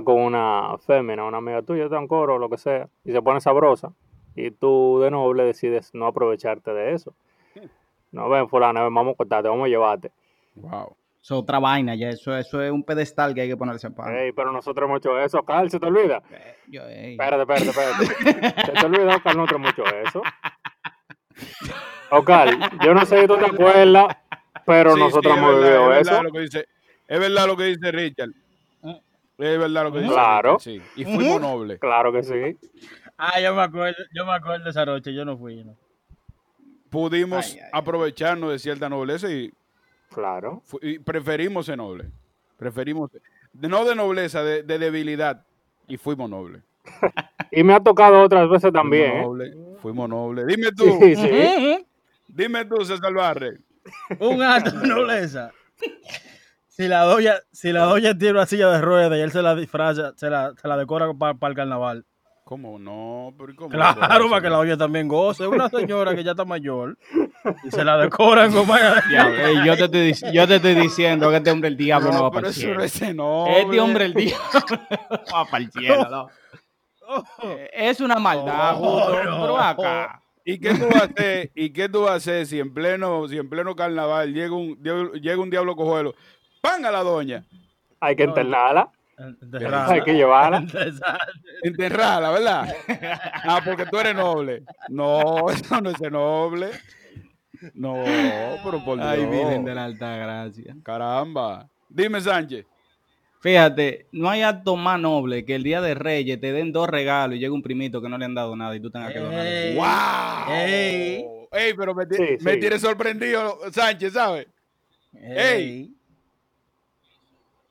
con 0.00 0.18
una 0.20 0.78
fémina, 0.78 1.24
una 1.24 1.38
amiga 1.38 1.60
tuya, 1.60 1.88
tan 1.90 2.06
coro 2.08 2.36
o 2.36 2.38
lo 2.38 2.48
que 2.48 2.56
sea, 2.56 2.88
y 3.04 3.12
se 3.12 3.20
pone 3.20 3.40
sabrosa, 3.42 3.92
y 4.34 4.50
tú 4.52 5.00
de 5.02 5.10
noble 5.10 5.44
decides 5.44 5.92
no 5.92 6.06
aprovecharte 6.06 6.72
de 6.72 6.94
eso. 6.94 7.12
No, 8.12 8.28
ven, 8.30 8.48
fulana, 8.48 8.82
ven, 8.84 8.94
vamos 8.94 9.14
a 9.14 9.16
cortarte, 9.16 9.48
vamos 9.48 9.66
a 9.66 9.68
llevarte. 9.68 10.10
wow. 10.54 10.96
Eso 11.22 11.36
es 11.36 11.40
otra 11.42 11.60
vaina 11.60 11.94
ya. 11.94 12.08
Eso, 12.10 12.36
eso 12.36 12.60
es 12.60 12.72
un 12.72 12.82
pedestal 12.82 13.32
que 13.32 13.42
hay 13.42 13.48
que 13.48 13.56
ponerse 13.56 13.86
en 13.86 13.94
pan. 13.94 14.12
Ey, 14.12 14.32
pero 14.32 14.50
nosotros 14.50 14.88
hemos 14.88 14.98
hecho 14.98 15.16
eso, 15.20 15.40
Carl, 15.44 15.70
¿se 15.70 15.78
te 15.78 15.86
olvida? 15.86 16.20
Yo, 16.66 16.82
ey. 16.88 17.12
Espérate, 17.12 17.42
espérate, 17.42 18.04
espérate. 18.04 18.62
¿Se 18.66 18.72
te 18.72 18.86
olvidó, 18.86 19.22
Carl? 19.22 19.36
Nosotros 19.36 19.60
hemos 19.60 19.70
hecho 19.70 19.84
eso. 20.04 20.22
Ocal, 22.10 22.58
yo 22.84 22.92
no 22.92 23.06
sé 23.06 23.20
si 23.20 23.26
tú 23.26 23.36
te 23.36 23.46
acuerdas, 23.46 24.16
pero 24.66 24.94
Sí, 24.94 25.00
nosotros 25.00 25.32
sí, 25.32 25.38
es 25.38 25.44
hemos 25.44 25.54
verdad, 25.54 25.68
vivido 25.70 25.82
es 25.82 25.88
verdad 25.98 26.14
eso. 26.14 26.22
lo 26.24 26.32
que 26.32 26.38
dice- 26.40 26.66
es 27.08 27.20
verdad 27.20 27.46
lo 27.46 27.56
que 27.56 27.64
dice 27.64 27.92
Richard. 27.92 28.30
Es 29.42 29.58
verdad 29.58 29.84
lo 29.84 29.92
que 29.92 29.98
dice 30.00 30.12
Claro. 30.12 30.58
Sí. 30.60 30.80
Y 30.96 31.04
fuimos 31.04 31.40
nobles. 31.40 31.78
Claro 31.80 32.12
que 32.12 32.22
sí. 32.22 32.58
Ah, 33.18 33.40
yo 33.40 33.54
me 33.54 33.62
acuerdo, 33.62 34.02
yo 34.14 34.24
me 34.24 34.32
acuerdo 34.32 34.64
de 34.64 34.70
esa 34.70 34.84
noche, 34.84 35.12
yo 35.12 35.24
no 35.24 35.36
fui. 35.36 35.64
no. 35.64 35.76
Pudimos 36.90 37.46
Ay, 37.46 37.52
ay, 37.54 37.60
ay. 37.64 37.70
aprovecharnos 37.72 38.50
de 38.52 38.58
cierta 38.58 38.88
nobleza 38.88 39.30
y, 39.30 39.52
Claro. 40.14 40.62
y 40.82 40.98
preferimos 40.98 41.66
ser 41.66 41.78
nobles. 41.78 42.08
Preferimos, 42.58 43.10
de- 43.52 43.68
no 43.68 43.84
de 43.84 43.94
nobleza, 43.94 44.42
de, 44.42 44.62
de 44.62 44.78
debilidad. 44.78 45.44
Y 45.88 45.96
fuimos 45.96 46.28
nobles. 46.30 46.62
Y 47.54 47.62
me 47.64 47.74
ha 47.74 47.80
tocado 47.80 48.22
otras 48.22 48.48
veces 48.48 48.72
también. 48.72 49.10
Fuimos 49.10 49.20
¿eh? 49.40 49.50
nobles. 49.54 49.80
Fuimos 49.82 50.08
nobles. 50.08 50.46
Dime 50.46 50.70
tú, 50.74 50.84
Sí, 51.02 51.16
sí. 51.16 51.86
dime 52.28 52.64
tú, 52.64 52.82
César 52.84 53.12
Barre. 53.12 53.58
Un 54.20 54.42
acto 54.42 54.70
de 54.78 54.88
nobleza. 54.88 55.50
Si 56.74 56.88
la 56.88 57.02
doña, 57.02 57.34
si 57.52 57.70
la 57.70 57.84
doña 57.84 58.16
tiene 58.16 58.32
una 58.34 58.46
silla 58.46 58.70
de 58.70 58.80
ruedas 58.80 59.18
y 59.18 59.20
él 59.20 59.30
se 59.30 59.42
la 59.42 59.54
disfraza, 59.54 60.12
se 60.16 60.30
la, 60.30 60.54
se 60.60 60.66
la 60.68 60.76
decora 60.78 61.12
para 61.12 61.36
el 61.50 61.54
carnaval. 61.54 62.06
¿Cómo 62.44 62.78
no? 62.78 63.34
¿Pero 63.38 63.54
cómo 63.56 63.68
Claro, 63.70 64.24
no? 64.24 64.30
para 64.30 64.42
que 64.42 64.48
la 64.50 64.56
doña 64.56 64.76
también 64.76 65.06
goce. 65.06 65.46
Una 65.46 65.68
señora 65.68 66.14
que 66.14 66.24
ya 66.24 66.30
está 66.32 66.44
mayor 66.46 66.96
y 67.64 67.70
se 67.70 67.84
la 67.84 67.98
decoran 67.98 68.52
con 68.52 68.66
más. 68.66 68.80
Diablo, 69.08 69.36
ey, 69.46 69.56
yo, 69.66 69.76
te 69.88 70.10
estoy, 70.10 70.32
yo 70.32 70.48
te 70.48 70.56
estoy 70.56 70.74
diciendo 70.74 71.30
que 71.30 71.36
este 71.36 71.50
hombre 71.50 71.68
el 71.68 71.76
diablo 71.76 72.08
no, 72.10 72.16
No, 72.18 72.22
va 72.24 72.30
para 72.30 72.48
el 72.48 72.54
cielo. 72.54 72.74
no 72.78 72.82
es 72.84 72.92
ser 72.92 73.14
noble. 73.14 73.60
Este 73.60 73.80
hombre 73.80 74.04
el 74.06 74.14
diablo 74.14 74.60
no 75.10 75.34
va 75.36 75.44
para 75.44 75.64
el 75.64 75.70
cielo. 75.72 76.08
no. 76.10 76.28
Eh, 77.44 77.70
Es 77.74 78.00
una 78.00 78.16
maldad, 78.16 78.74
Oh, 78.78 79.10
no. 79.24 79.40
pero 79.42 79.58
acá. 79.58 80.22
¿Y 80.44 80.58
qué 80.58 80.74
tú 80.74 80.86
vas 80.86 81.02
a 81.02 81.04
hacer? 81.04 81.50
¿Y 81.54 81.70
qué 81.72 81.88
tú 81.88 82.00
vas 82.02 82.10
a 82.12 82.14
hacer 82.16 82.46
si 82.46 82.58
en 82.58 82.72
pleno, 82.74 83.28
si 83.28 83.38
en 83.38 83.48
pleno 83.48 83.76
carnaval 83.76 84.32
llega 84.34 84.54
un, 84.54 84.76
llega 85.20 85.40
un 85.40 85.50
diablo 85.50 85.76
cojuelo? 85.76 86.14
¡Pan 86.62 86.86
a 86.86 86.90
la 86.90 87.02
doña! 87.02 87.44
Hay 88.00 88.16
que 88.16 88.24
internarla. 88.24 88.88
Enterrada. 89.18 89.92
Hay 89.92 90.02
que 90.02 90.14
llevarla. 90.14 90.64
Enterrada, 91.62 92.30
¿verdad? 92.30 92.74
Ah, 93.44 93.60
porque 93.64 93.84
tú 93.86 93.98
eres 93.98 94.14
noble. 94.14 94.62
No, 94.88 95.50
eso 95.50 95.80
no 95.80 95.90
es 95.90 96.00
noble. 96.10 96.70
No, 97.74 97.94
pero 98.64 98.84
por 98.84 98.96
Dios. 98.98 99.06
Ay, 99.08 99.24
Virgen 99.26 99.64
de 99.64 99.74
la 99.74 99.84
Alta 99.84 100.16
Gracia. 100.16 100.74
Caramba. 100.82 101.68
Dime, 101.88 102.20
Sánchez. 102.20 102.64
Fíjate, 103.40 104.06
no 104.12 104.30
hay 104.30 104.42
acto 104.42 104.76
más 104.76 104.98
noble 105.00 105.44
que 105.44 105.54
el 105.56 105.62
día 105.64 105.80
de 105.80 105.94
Reyes 105.94 106.40
te 106.40 106.52
den 106.52 106.72
dos 106.72 106.88
regalos 106.88 107.36
y 107.36 107.40
llega 107.40 107.52
un 107.52 107.62
primito 107.62 108.00
que 108.00 108.08
no 108.08 108.16
le 108.16 108.24
han 108.24 108.34
dado 108.34 108.54
nada 108.56 108.74
y 108.74 108.80
tú 108.80 108.88
tengas 108.90 109.12
que 109.12 109.18
donar. 109.18 109.44
Ey. 109.46 109.74
¡Wow! 109.76 110.54
Ey. 110.54 111.24
Ey, 111.52 111.74
pero 111.76 111.94
me, 111.94 112.06
ti- 112.06 112.16
Sí, 112.16 112.36
me 112.44 112.54
sí. 112.54 112.60
tienes 112.60 112.80
sorprendido, 112.80 113.58
Sánchez, 113.72 114.12
¿sabes? 114.14 114.46
Ey. 115.20 115.92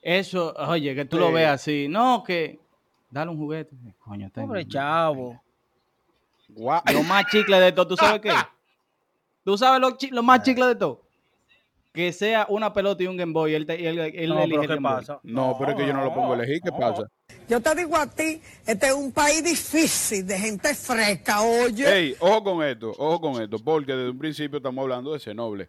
Eso, 0.01 0.53
oye, 0.57 0.95
que 0.95 1.05
tú 1.05 1.17
Sí. 1.17 1.23
lo 1.23 1.31
veas 1.31 1.61
así. 1.61 1.87
No, 1.87 2.23
que 2.23 2.59
dale 3.09 3.29
un 3.31 3.37
juguete. 3.37 3.75
Coño, 3.99 4.29
ten- 4.31 4.47
Pobre 4.47 4.67
chavo. 4.67 5.39
Guau. 6.49 6.81
Lo 6.93 7.03
más 7.03 7.25
chicle 7.27 7.59
de 7.59 7.71
todo, 7.71 7.87
¿tú 7.87 7.95
sabes 7.97 8.19
qué? 8.21 8.29
¿Tú 9.45 9.57
sabes 9.57 9.79
lo, 9.79 9.91
chi- 9.97 10.09
lo 10.09 10.21
más 10.23 10.41
chicle 10.43 10.65
de 10.65 10.75
todo? 10.75 11.01
Que 11.93 12.11
sea 12.13 12.45
una 12.49 12.71
pelota 12.73 13.03
y 13.03 13.07
un 13.07 13.17
Game 13.17 13.33
Boy. 13.33 13.53
Él, 13.53 13.65
te- 13.65 13.87
él, 13.87 13.99
él 13.99 14.29
No, 14.29 14.41
elige. 14.41 14.67
No, 15.23 15.55
pero 15.59 15.71
es 15.71 15.77
que 15.77 15.85
yo 15.87 15.93
no 15.93 16.03
lo 16.03 16.13
pongo 16.13 16.31
a 16.33 16.35
elegir. 16.35 16.61
¿Qué 16.61 16.71
pasa? 16.71 17.03
Yo 17.49 17.59
te 17.59 17.75
digo 17.75 17.97
a 17.97 18.07
ti, 18.07 18.41
este 18.65 18.87
es 18.87 18.93
un 18.93 19.11
país 19.11 19.43
difícil, 19.43 20.25
de 20.25 20.37
gente 20.37 20.73
fresca, 20.73 21.41
oye. 21.41 21.85
Ey, 21.97 22.15
ojo 22.19 22.43
con 22.43 22.63
esto, 22.65 22.91
ojo 22.97 23.19
con 23.19 23.41
esto, 23.41 23.57
porque 23.59 23.91
desde 23.93 24.09
un 24.09 24.17
principio 24.17 24.57
estamos 24.57 24.81
hablando 24.83 25.11
de 25.11 25.19
ser 25.19 25.35
noble. 25.35 25.67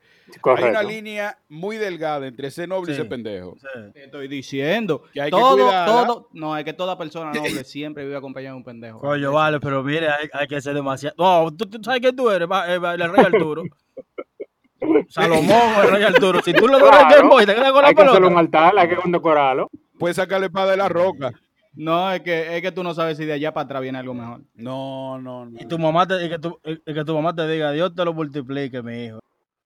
Hay 0.56 0.64
una 0.64 0.82
línea 0.82 1.36
muy 1.48 1.76
delgada 1.78 2.26
entre 2.26 2.50
ser 2.52 2.68
noble 2.68 2.92
y 2.92 2.96
ser 2.96 3.08
pendejo. 3.08 3.56
Sí. 3.60 3.66
Te 3.94 4.04
estoy 4.04 4.28
diciendo. 4.28 5.02
Que 5.12 5.22
hay 5.22 5.30
que 5.30 5.36
todo, 5.36 5.56
cuidarla. 5.56 6.06
todo. 6.06 6.28
No, 6.32 6.56
es 6.56 6.64
que 6.64 6.72
toda 6.72 6.96
persona 6.96 7.32
noble 7.34 7.64
siempre 7.64 8.04
vive 8.04 8.16
acompañada 8.16 8.52
de 8.54 8.58
un 8.58 8.64
pendejo. 8.64 9.00
Coño, 9.00 9.32
vale, 9.32 9.58
pero 9.58 9.82
mire, 9.82 10.08
hay, 10.08 10.28
hay 10.32 10.46
que 10.46 10.60
ser 10.60 10.74
demasiado. 10.74 11.16
No, 11.18 11.50
¿tú, 11.56 11.66
tú 11.66 11.78
sabes 11.82 12.00
quién 12.00 12.14
tú 12.14 12.30
eres, 12.30 12.48
Va- 12.48 12.72
eh, 12.72 12.78
va- 12.78 12.94
el 12.94 13.10
rey 13.12 13.24
Arturo. 13.24 13.64
Salomón 15.08 15.74
o 15.78 15.82
el 15.82 15.90
rey 15.90 16.02
Arturo. 16.02 16.40
Si 16.42 16.52
tú 16.52 16.66
el 16.66 16.78
Claro. 16.80 17.08
Game 17.16 17.28
Boy, 17.28 17.46
te 17.46 17.54
quedas 17.54 17.72
con 17.72 17.82
la 17.82 17.88
Hay 17.88 17.94
que 17.94 18.02
hacerle 18.02 18.26
un 18.28 18.34
pelota. 18.34 18.40
altar, 18.66 18.78
hay 18.78 18.88
que 18.88 18.96
condecorarlo. 18.96 19.70
Puedes 19.98 20.16
sacar 20.16 20.40
la 20.40 20.46
espada 20.46 20.70
de 20.72 20.76
la 20.76 20.88
roca. 20.88 21.32
No, 21.74 22.12
es 22.12 22.20
que, 22.20 22.56
es 22.56 22.62
que 22.62 22.70
tú 22.72 22.82
no 22.82 22.92
sabes 22.94 23.16
si 23.16 23.24
de 23.24 23.32
allá 23.32 23.52
para 23.54 23.64
atrás 23.64 23.82
viene 23.82 23.98
algo 23.98 24.12
mejor. 24.14 24.42
No, 24.54 25.18
no, 25.20 25.46
no. 25.46 25.58
Y 25.58 25.64
tu 25.66 25.78
mamá 25.78 26.06
te, 26.06 26.24
y 26.26 26.28
que 26.28 26.38
tu, 26.38 26.58
y 26.64 26.94
que 26.94 27.04
tu 27.04 27.14
mamá 27.14 27.34
te 27.34 27.48
diga, 27.48 27.72
Dios 27.72 27.94
te 27.94 28.04
lo 28.04 28.12
multiplique, 28.12 28.82
mi 28.82 29.04
hijo. 29.06 29.20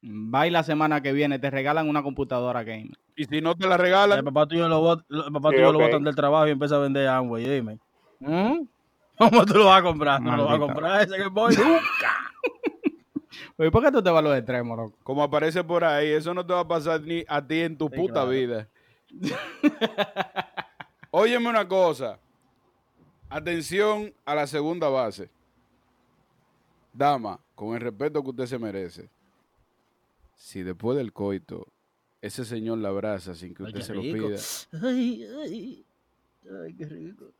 Va 0.04 0.46
y 0.46 0.50
la 0.50 0.62
semana 0.62 1.00
que 1.02 1.12
viene 1.12 1.38
te 1.40 1.50
regalan 1.50 1.88
una 1.88 2.02
computadora 2.04 2.62
game. 2.62 2.92
Y 3.16 3.24
si 3.24 3.40
no 3.40 3.56
te 3.56 3.66
la 3.66 3.74
El 3.74 3.80
regalan, 3.80 4.24
papá 4.24 4.46
tuyo 4.46 4.68
lo, 4.68 4.80
bot- 4.82 5.04
el 5.10 5.32
papá 5.32 5.50
Sí, 5.50 5.56
tuyo 5.56 5.72
lo 5.72 5.78
botan 5.80 6.04
del 6.04 6.14
trabajo 6.14 6.46
y 6.46 6.50
empieza 6.50 6.76
a 6.76 6.80
vender 6.80 7.08
Amway. 7.08 7.44
Dime. 7.48 7.78
¿Mm? 8.20 8.66
¿Cómo 9.18 9.44
tú 9.46 9.54
lo 9.54 9.64
vas 9.66 9.80
a 9.80 9.82
comprar? 9.82 10.18
¿Tú 10.18 10.24
no 10.24 10.36
lo 10.36 10.44
vas 10.44 10.56
a 10.56 10.58
comprar 10.60 11.00
ese 11.02 11.16
Game 11.18 11.30
Boy? 11.30 11.56
Nunca. 11.56 12.14
Oye, 13.56 13.70
¿por 13.70 13.82
qué 13.82 13.90
tú 13.90 14.02
te 14.02 14.10
vas 14.10 14.18
a 14.20 14.22
los 14.22 14.36
extremos, 14.36 14.76
loco? 14.76 14.96
como 15.02 15.22
aparece 15.22 15.64
por 15.64 15.82
ahí, 15.82 16.08
eso 16.10 16.32
no 16.34 16.44
te 16.46 16.52
va 16.52 16.60
a 16.60 16.68
pasar 16.68 17.00
ni 17.00 17.24
a 17.26 17.44
ti 17.44 17.60
en 17.62 17.76
tu 17.76 17.88
Sí, 17.88 17.96
puta 17.96 18.12
claro. 18.12 18.28
vida. 18.30 18.68
Óyeme 21.18 21.48
una 21.48 21.66
cosa. 21.66 22.18
Atención 23.30 24.12
a 24.26 24.34
la 24.34 24.46
segunda 24.46 24.90
base. 24.90 25.30
Dama, 26.92 27.40
con 27.54 27.74
el 27.74 27.80
respeto 27.80 28.22
que 28.22 28.28
usted 28.30 28.44
se 28.44 28.58
merece. 28.58 29.08
Si 30.34 30.62
después 30.62 30.98
del 30.98 31.14
coito 31.14 31.68
ese 32.20 32.44
señor 32.44 32.78
la 32.78 32.90
abraza 32.90 33.34
sin 33.34 33.54
que 33.54 33.62
usted 33.62 33.80
se 33.80 33.94
lo 33.94 34.02
rico. 34.02 34.28
pida, 34.28 34.38
Ay, 34.86 35.24
ay. 35.42 35.86
Ay, 36.62 36.74
qué 36.74 36.84
rico. 36.84 37.32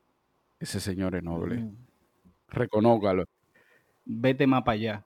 ese 0.58 0.80
señor 0.80 1.14
es 1.14 1.22
noble. 1.22 1.56
Mm. 1.56 1.76
Reconócalo. 2.48 3.24
Vete 4.06 4.46
más 4.46 4.62
para 4.62 4.72
allá. 4.72 5.04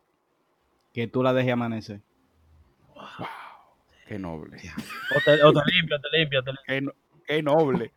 Que 0.93 1.09
tú 1.09 1.25
la 1.25 1.33
dejes 1.33 1.55
amanecer. 1.55 2.01
Qué 4.07 4.17
noble. 4.17 4.59
O 5.17 5.21
te, 5.25 5.43
o 5.43 5.53
te 5.53 5.61
limpia, 5.73 5.99
te 5.99 6.19
limpia, 6.19 6.43
te 6.43 6.51
limpia. 6.53 6.65
Qué, 6.69 6.81
no- 6.81 6.93
qué 7.27 7.43
noble. 7.43 7.93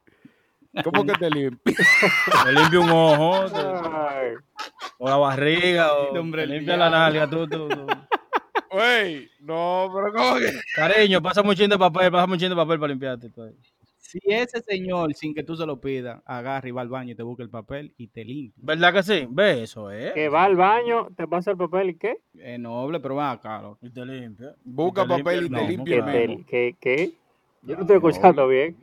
¿Cómo 0.84 1.06
que 1.06 1.14
te 1.14 1.30
limpia? 1.30 1.76
Te 2.46 2.52
limpia 2.52 2.80
un 2.80 2.90
ojo, 2.90 3.46
te- 3.52 4.38
o 4.98 5.10
la 5.10 5.18
barriga, 5.18 5.94
o 5.94 6.12
te 6.32 6.48
limpia 6.48 6.78
la 6.78 6.90
nalga. 6.90 7.30
Tú, 7.30 7.48
tú, 7.48 7.68
tú. 7.68 7.86
Wey, 8.72 9.30
no, 9.42 9.92
pero 9.94 10.12
¿cómo 10.14 10.40
que? 10.40 10.52
Cariño, 10.76 11.22
pasa 11.22 11.42
un 11.42 11.54
chin 11.56 11.70
de 11.70 11.78
papel, 11.78 12.12
pasa 12.12 12.26
un 12.32 12.38
chin 12.40 12.50
de 12.50 12.56
papel 12.56 12.80
para 12.80 12.92
limpiarte. 12.92 13.30
tú. 13.30 13.44
Si 14.00 14.20
ese 14.26 14.62
señor, 14.62 15.14
sin 15.16 15.34
que 15.34 15.44
tú 15.44 15.56
se 15.56 15.66
lo 15.66 15.80
pidas, 15.82 16.22
agarra 16.26 16.68
y 16.68 16.72
va 16.72 16.82
al 16.82 16.90
baño 16.90 17.12
y 17.12 17.16
te 17.16 17.24
busca 17.24 17.42
el 17.44 17.50
papel 17.50 17.94
y 17.98 18.08
te 18.08 18.24
limpia. 18.24 18.62
¿Verdad 18.64 18.94
que 18.94 19.04
sí? 19.04 19.28
Ve 19.30 19.64
eso, 19.64 19.92
¿eh? 19.92 20.12
que 20.14 20.30
va 20.30 20.44
al 20.44 20.56
baño, 20.56 21.08
te 21.16 21.28
pasa 21.28 21.52
el 21.52 21.58
papel 21.58 21.92
y 21.92 21.96
qué? 21.98 22.18
Es 22.38 22.60
noble, 22.60 23.00
pero 23.00 23.16
va 23.16 23.40
caro. 23.42 23.78
Y 23.82 23.90
te 23.90 24.06
limpia. 24.06 24.54
Busca 24.64 25.04
Y 25.04 25.08
te 25.08 25.18
papel 25.18 25.38
y 25.38 25.42
limpia 25.50 25.58
te 25.60 25.64
el 25.64 25.70
limpia 25.72 26.06
te- 26.06 26.46
que, 26.46 26.76
que- 26.80 27.14
Yo 27.64 27.76
no 27.76 27.82
estoy 27.82 27.96
escuchando 27.98 28.48
bien. 28.48 28.76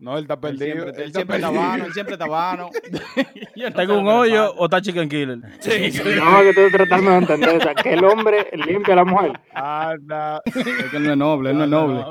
No, 0.00 0.16
él 0.16 0.22
está 0.22 0.34
Él 0.34 0.40
perdido. 0.40 0.64
siempre, 0.84 1.04
él 1.04 1.12
siempre 1.12 1.36
está 1.36 1.50
vano, 1.50 1.84
él 1.86 1.92
siempre 1.92 2.14
está 2.14 2.26
vano. 2.26 2.70
Yo 3.56 3.68
no 3.68 3.74
¿Tengo 3.76 3.98
un 3.98 4.06
hoyo 4.06 4.54
o 4.54 4.64
está 4.66 4.80
chicken 4.80 5.08
killer? 5.08 5.38
No, 5.38 6.40
que 6.40 6.48
estoy 6.50 6.70
tratando 6.70 7.10
de 7.10 7.16
entender. 7.16 7.56
O 7.56 7.60
sea, 7.60 7.74
que 7.74 7.94
el 7.94 8.04
hombre 8.04 8.48
limpia 8.52 8.94
a 8.94 8.96
la 8.98 9.04
mujer. 9.04 9.40
Anda. 9.52 10.40
Es 10.44 10.54
que 10.90 10.96
él 10.98 11.02
no 11.04 11.10
es 11.12 11.16
noble, 11.16 11.50
él 11.50 11.58
no 11.58 11.64
es 11.64 11.70
noble. 11.70 12.04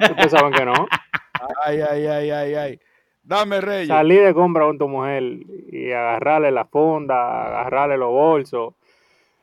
Ustedes 0.00 0.30
saben 0.30 0.52
que 0.52 0.64
no. 0.64 0.86
Ay, 1.64 1.80
ay, 1.80 2.06
ay, 2.06 2.30
ay, 2.30 2.54
ay. 2.54 2.80
Dame, 3.24 3.60
Reyes. 3.60 3.88
Salir 3.88 4.22
de 4.22 4.32
compra 4.32 4.66
con 4.66 4.78
tu 4.78 4.86
mujer 4.86 5.22
y 5.72 5.90
agarrarle 5.90 6.52
la 6.52 6.64
funda, 6.64 7.58
agarrarle 7.58 7.98
los 7.98 8.10
bolsos 8.10 8.74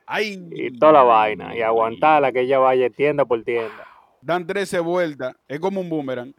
Ay. 0.06 0.42
y 0.52 0.78
toda 0.78 0.92
la 0.92 1.02
vaina. 1.02 1.54
Y 1.54 1.60
aguantarla 1.60 2.32
que 2.32 2.40
ella 2.40 2.58
vaya 2.60 2.88
tienda 2.88 3.26
por 3.26 3.42
tienda. 3.44 3.86
Dan 4.22 4.46
13 4.46 4.80
vueltas. 4.80 5.36
Es 5.46 5.60
como 5.60 5.82
un 5.82 5.90
boomerang. 5.90 6.34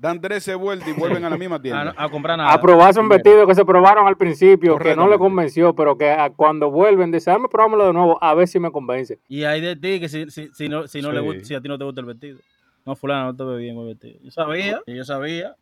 Dan 0.00 0.18
13 0.18 0.54
vueltas 0.54 0.88
y 0.88 0.92
vuelven 0.92 1.22
a 1.26 1.28
la 1.28 1.36
misma 1.36 1.60
tienda. 1.60 1.92
a 1.98 2.08
comprar 2.08 2.38
nada. 2.38 2.54
A 2.54 2.58
probarse 2.60 2.98
un 3.00 3.08
vestido 3.10 3.46
que 3.46 3.54
se 3.54 3.66
probaron 3.66 4.06
al 4.08 4.16
principio, 4.16 4.78
que 4.78 4.96
no 4.96 5.06
le 5.06 5.18
convenció, 5.18 5.74
pero 5.74 5.98
que 5.98 6.10
a- 6.10 6.30
cuando 6.30 6.70
vuelven, 6.70 7.12
dice, 7.12 7.30
dame 7.30 7.48
probármelo 7.50 7.86
de 7.88 7.92
nuevo, 7.92 8.18
a 8.24 8.34
ver 8.34 8.48
si 8.48 8.58
me 8.58 8.72
convence. 8.72 9.18
Y 9.28 9.44
hay 9.44 9.60
de 9.60 9.76
ti 9.76 10.00
que 10.00 10.08
si, 10.08 10.30
si, 10.30 10.48
si 10.54 10.68
no, 10.70 10.86
si, 10.86 11.02
no 11.02 11.12
le 11.12 11.20
gusta, 11.20 11.44
si 11.44 11.54
a 11.54 11.60
ti 11.60 11.68
no 11.68 11.76
te 11.76 11.84
gusta 11.84 12.00
el 12.00 12.06
vestido. 12.06 12.38
No, 12.86 12.96
fulano, 12.96 13.26
no 13.26 13.36
te 13.36 13.44
ve 13.44 13.58
bien 13.58 13.76
el 13.78 13.86
vestido. 13.88 14.18
Yo 14.22 14.30
sabía, 14.30 14.80
yo 14.86 15.04
sabía. 15.04 15.54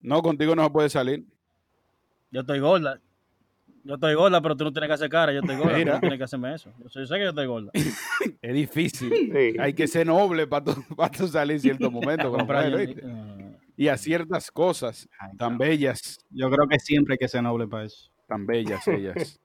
No, 0.00 0.22
contigo 0.22 0.54
no 0.54 0.62
se 0.62 0.70
puede 0.70 0.88
salir. 0.88 1.24
Yo 2.30 2.42
estoy 2.42 2.60
gorda. 2.60 3.00
Yo 3.82 3.94
estoy 3.94 4.14
gorda, 4.14 4.40
pero 4.40 4.56
tú 4.56 4.62
no 4.64 4.72
tienes 4.72 4.88
que 4.88 4.94
hacer 4.94 5.08
cara. 5.10 5.32
Yo 5.32 5.40
estoy 5.40 5.56
gorda, 5.56 5.76
Mira. 5.76 5.92
tú 5.92 5.96
no 5.96 6.00
tienes 6.00 6.18
que 6.18 6.24
hacerme 6.24 6.54
eso. 6.54 6.70
Yo 6.80 6.88
sé, 6.88 7.00
yo 7.00 7.06
sé 7.06 7.14
que 7.16 7.22
yo 7.24 7.28
estoy 7.30 7.46
gorda. 7.46 7.72
Es 8.40 8.54
difícil. 8.54 9.10
Sí. 9.10 9.56
Hay 9.58 9.74
que 9.74 9.88
ser 9.88 10.06
noble 10.06 10.46
para 10.46 10.64
tu, 10.66 10.82
pa' 10.94 11.10
tu 11.10 11.26
salir 11.26 11.56
en 11.56 11.60
ciertos 11.60 11.90
momentos. 11.90 12.26
con 12.26 12.34
la 12.34 12.38
Comprar 12.38 12.72
¿oíste? 12.72 13.02
no. 13.02 13.43
Y 13.76 13.88
a 13.88 13.96
ciertas 13.96 14.50
cosas 14.50 15.08
Ay, 15.18 15.36
tan 15.36 15.52
no. 15.54 15.58
bellas, 15.58 16.18
Yo 16.30 16.48
creo 16.50 16.66
que 16.68 16.78
siempre 16.78 17.14
hay 17.14 17.18
que 17.18 17.28
ser 17.28 17.42
noble 17.42 17.66
para 17.66 17.84
eso. 17.84 18.10
tan 18.28 18.46
bellas 18.46 18.86
ellas. 18.88 19.40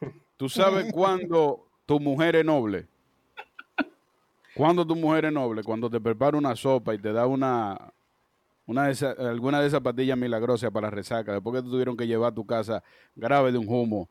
¿Tú 0.36 0.48
sabes 0.48 0.92
cuándo 0.92 1.68
tu 1.86 1.98
mujer 2.00 2.36
es 2.36 2.44
noble? 2.44 2.86
¿Cuándo 4.54 4.86
tu 4.86 4.94
mujer 4.94 5.24
es 5.26 5.32
noble? 5.32 5.62
Cuando 5.62 5.88
te 5.88 6.00
prepara 6.00 6.36
una 6.36 6.54
sopa 6.54 6.94
y 6.94 6.98
te 6.98 7.12
da 7.12 7.26
una, 7.26 7.78
una 8.66 8.86
de 8.86 8.92
esa- 8.92 9.12
alguna 9.12 9.60
de 9.60 9.68
esas 9.68 9.80
pastillas 9.80 10.18
milagrosas 10.18 10.70
para 10.70 10.88
la 10.88 10.90
resaca, 10.90 11.32
después 11.32 11.56
que 11.56 11.62
te 11.62 11.70
tuvieron 11.70 11.96
que 11.96 12.06
llevar 12.06 12.32
a 12.32 12.34
tu 12.34 12.44
casa 12.44 12.82
grave 13.16 13.50
de 13.52 13.58
un 13.58 13.66
humo. 13.68 14.08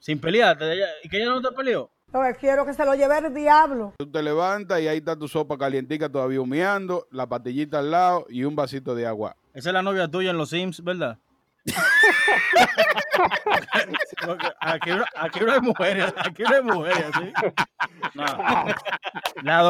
Sin 0.00 0.18
pelearte. 0.20 0.72
ella- 0.72 0.88
¿Y 1.04 1.08
que 1.08 1.18
ella 1.18 1.30
no 1.30 1.40
te 1.40 1.52
peleó? 1.54 1.88
Lo 2.12 2.22
que 2.22 2.34
quiero 2.36 2.64
que 2.64 2.72
se 2.72 2.84
lo 2.86 2.94
lleve 2.94 3.18
el 3.18 3.34
diablo. 3.34 3.92
Tú 3.98 4.10
te 4.10 4.22
levantas 4.22 4.80
y 4.80 4.88
ahí 4.88 4.98
está 4.98 5.14
tu 5.16 5.28
sopa 5.28 5.58
calientica 5.58 6.08
todavía 6.08 6.40
humeando, 6.40 7.06
la 7.10 7.26
pastillita 7.28 7.80
al 7.80 7.90
lado 7.90 8.26
y 8.30 8.44
un 8.44 8.56
vasito 8.56 8.94
de 8.94 9.06
agua. 9.06 9.36
Esa 9.52 9.68
es 9.70 9.72
la 9.74 9.82
novia 9.82 10.08
tuya 10.08 10.30
en 10.30 10.38
los 10.38 10.48
Sims, 10.50 10.82
¿verdad? 10.82 11.18
Aquí, 14.60 14.90
no- 14.90 15.04
aquí 15.16 15.40
no 15.40 15.52
hay 15.52 15.60
mujeres, 15.60 16.14
aquí 16.16 16.42
no 16.42 16.54
hay 16.54 16.62
mujeres 16.62 17.04
así. 17.14 17.32
No. 18.14 18.24
La. 19.42 19.64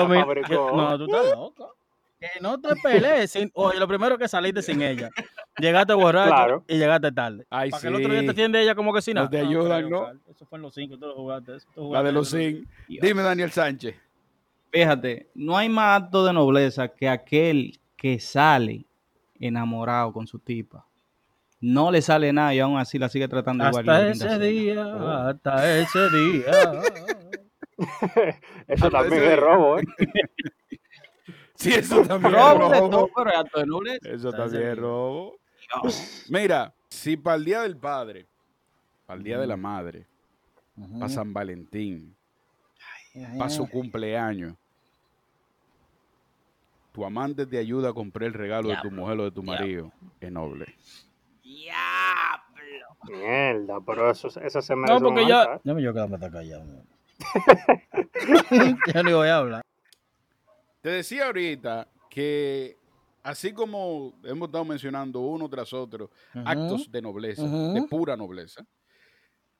No, 0.76 0.98
tú 0.98 1.04
estás 1.06 1.26
loco. 1.36 1.74
Que 2.20 2.28
no 2.40 2.60
te 2.60 2.74
pelees. 2.82 3.30
Sin... 3.30 3.50
Oye, 3.54 3.78
lo 3.78 3.86
primero 3.86 4.18
que 4.18 4.26
saliste 4.28 4.60
sin 4.62 4.82
ella. 4.82 5.08
Llegaste 5.58 5.92
borracho 5.94 6.28
Claro. 6.30 6.64
y 6.68 6.76
llegaste 6.78 7.10
tarde. 7.12 7.46
Ay, 7.50 7.70
Para 7.70 7.80
que 7.80 7.88
el 7.88 7.94
otro 7.96 8.08
día 8.10 8.20
sí. 8.20 8.26
te 8.26 8.30
atiende 8.32 8.62
ella 8.62 8.74
como 8.74 8.92
que 8.92 9.02
si 9.02 9.12
nada. 9.14 9.26
No 9.26 9.30
te 9.30 9.40
ayudan, 9.40 9.88
¿no? 9.90 10.08
Eso 10.28 10.46
fue 10.46 10.58
en 10.58 10.62
los 10.62 10.74
cinco, 10.74 10.96
tú 10.98 11.06
lo 11.06 11.14
jugaste. 11.14 11.56
eso, 11.56 11.68
tú 11.74 11.92
La 11.92 12.02
de 12.02 12.12
los 12.12 12.30
sin. 12.30 12.68
Dime, 12.88 13.22
Daniel 13.22 13.50
Sánchez. 13.50 13.96
Fíjate, 14.70 15.28
no 15.34 15.56
hay 15.56 15.68
más 15.68 16.02
acto 16.02 16.24
de 16.24 16.32
nobleza 16.32 16.88
que 16.88 17.08
aquel 17.08 17.78
que 17.96 18.20
sale 18.20 18.84
enamorado 19.40 20.12
con 20.12 20.26
su 20.26 20.38
tipa. 20.38 20.84
No 21.60 21.90
le 21.90 22.02
sale 22.02 22.32
nada 22.32 22.54
y 22.54 22.60
aún 22.60 22.78
así 22.78 22.98
la 22.98 23.08
sigue 23.08 23.26
tratando 23.26 23.66
igual. 23.66 23.84
y 23.86 23.88
Hasta 23.90 24.10
ese 24.10 24.38
día, 24.38 25.28
hasta 25.28 25.78
ese 25.80 26.10
día. 26.10 26.82
Eso 28.68 28.90
también 28.90 29.22
es 29.24 29.38
robo, 29.38 29.78
¿eh? 29.78 29.82
Sí, 31.58 31.74
eso 31.74 32.02
también 32.02 32.34
es 32.34 32.40
Robo 32.40 32.68
de 32.70 32.78
robo. 32.78 32.90
todo, 32.90 33.08
pero 33.16 33.30
es 33.30 33.36
acto 33.36 33.58
de 33.60 33.66
nobleza. 33.66 34.08
Eso 34.10 34.30
también 34.30 34.62
es 34.62 34.74
día. 34.74 34.74
robo. 34.76 35.36
Mira, 36.28 36.72
si 36.88 37.16
para 37.16 37.36
el 37.36 37.44
Día 37.44 37.62
del 37.62 37.76
Padre, 37.76 38.26
para 39.06 39.18
el 39.18 39.24
Día 39.24 39.38
de 39.38 39.46
la 39.46 39.56
Madre, 39.56 40.06
para 40.98 41.08
San 41.08 41.32
Valentín, 41.34 42.14
para 43.36 43.50
su 43.50 43.68
cumpleaños, 43.68 44.54
tu 46.92 47.04
amante 47.04 47.44
te 47.46 47.58
ayuda 47.58 47.90
a 47.90 47.92
comprar 47.92 48.28
el 48.28 48.34
regalo 48.34 48.68
de 48.68 48.76
tu 48.80 48.90
mujer 48.90 49.18
o 49.20 49.24
de 49.24 49.30
tu 49.32 49.42
marido, 49.42 49.92
es 50.20 50.30
noble. 50.32 50.74
Mierda, 53.04 53.80
pero 53.86 54.10
eso, 54.10 54.28
eso 54.28 54.60
se 54.62 54.76
merece 54.76 55.00
No, 55.00 55.06
porque 55.08 55.26
ya. 55.26 55.42
¿eh? 55.44 55.60
Déjame 55.64 55.82
yo 55.82 55.92
quedarme 55.92 56.16
hasta 56.16 56.30
callado. 56.30 56.64
¿no? 56.64 56.82
yo 58.94 59.02
ni 59.02 59.12
voy 59.12 59.28
a 59.28 59.36
hablar. 59.36 59.62
Te 60.88 60.94
decía 60.94 61.26
ahorita 61.26 61.86
que 62.08 62.78
así 63.22 63.52
como 63.52 64.14
hemos 64.24 64.48
estado 64.48 64.64
mencionando 64.64 65.20
uno 65.20 65.46
tras 65.46 65.74
otro 65.74 66.08
actos 66.46 66.90
de 66.90 67.02
nobleza, 67.02 67.42
de 67.46 67.82
pura 67.82 68.16
nobleza, 68.16 68.64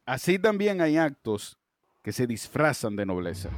así 0.06 0.38
también 0.38 0.80
hay 0.80 0.96
actos 0.96 1.58
que 2.02 2.12
se 2.12 2.26
disfrazan 2.26 2.96
de 2.96 3.04
nobleza. 3.04 3.50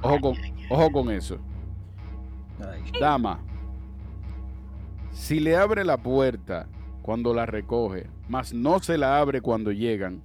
Ojo 0.00 0.18
con, 0.18 0.34
ojo 0.70 0.92
con 0.92 1.10
eso. 1.10 1.38
Dama, 2.98 3.38
si 5.12 5.40
le 5.40 5.58
abre 5.58 5.84
la 5.84 5.98
puerta 5.98 6.66
cuando 7.02 7.34
la 7.34 7.44
recoge, 7.44 8.08
mas 8.30 8.54
no 8.54 8.78
se 8.78 8.96
la 8.96 9.18
abre 9.18 9.42
cuando 9.42 9.72
llegan, 9.72 10.22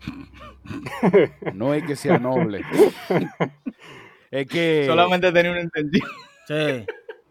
no 1.54 1.74
es 1.74 1.84
que 1.84 1.94
sea 1.94 2.18
noble. 2.18 2.62
es 4.30 4.46
que... 4.46 4.84
Solamente 4.86 5.32
tenía 5.32 5.52
una 5.52 5.62
intención. 5.62 6.08
Sí, 6.46 6.86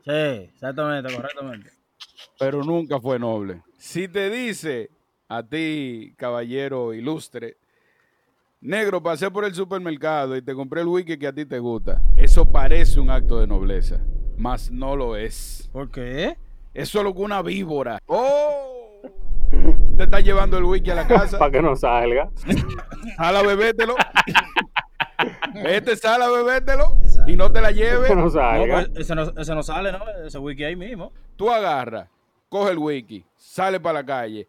sí, 0.06 0.12
exactamente, 0.12 1.14
correctamente. 1.14 1.72
pero 2.40 2.64
nunca 2.64 3.00
fue 3.00 3.18
noble. 3.20 3.62
Si 3.78 4.08
te 4.08 4.30
dice 4.30 4.90
a 5.28 5.44
ti, 5.44 6.14
caballero 6.18 6.94
ilustre, 6.94 7.58
negro, 8.62 9.02
pasé 9.02 9.30
por 9.32 9.46
el 9.46 9.54
supermercado 9.54 10.36
y 10.36 10.42
te 10.42 10.54
compré 10.54 10.82
el 10.82 10.88
wiki 10.88 11.18
que 11.18 11.28
a 11.28 11.34
ti 11.34 11.46
te 11.46 11.60
gusta, 11.60 12.02
eso 12.16 12.52
parece 12.52 13.00
un 13.00 13.10
acto 13.10 13.40
de 13.40 13.48
nobleza, 13.48 14.00
mas 14.38 14.72
no 14.72 14.96
lo 14.96 15.16
es. 15.16 15.70
¿Por 15.72 15.92
qué? 15.92 16.38
Es 16.74 16.90
solo 16.90 17.14
que 17.14 17.22
una 17.22 17.42
víbora. 17.42 18.00
¡Oh! 18.06 19.02
Te 19.98 20.04
está 20.04 20.20
llevando 20.20 20.58
el 20.58 20.64
wiki 20.66 20.92
a 20.92 20.96
la 20.96 21.08
casa. 21.08 21.40
Para 21.40 21.52
que 21.52 21.62
no 21.62 21.76
salga. 21.76 22.30
Sala, 23.18 23.42
bebételo. 23.42 23.96
Vete, 25.64 25.96
sala, 25.96 26.30
bebételo. 26.30 26.98
Y 27.26 27.36
no 27.36 27.52
te 27.52 27.62
la 27.62 27.72
lleves. 27.72 28.10
no 28.16 28.28
No, 28.28 28.32
pues, 28.32 28.90
ese, 28.96 29.16
no, 29.16 29.24
ese 29.24 29.56
no 29.56 29.64
sale, 29.64 29.92
¿no? 29.92 30.00
Ese 30.26 30.38
wiki 30.38 30.64
ahí 30.64 30.76
mismo. 30.76 31.12
Tú 31.36 31.50
agarras, 31.50 32.10
coge 32.50 32.72
el 32.72 32.78
wiki, 32.78 33.26
sale 33.36 33.80
para 33.80 34.02
la 34.02 34.06
calle, 34.06 34.48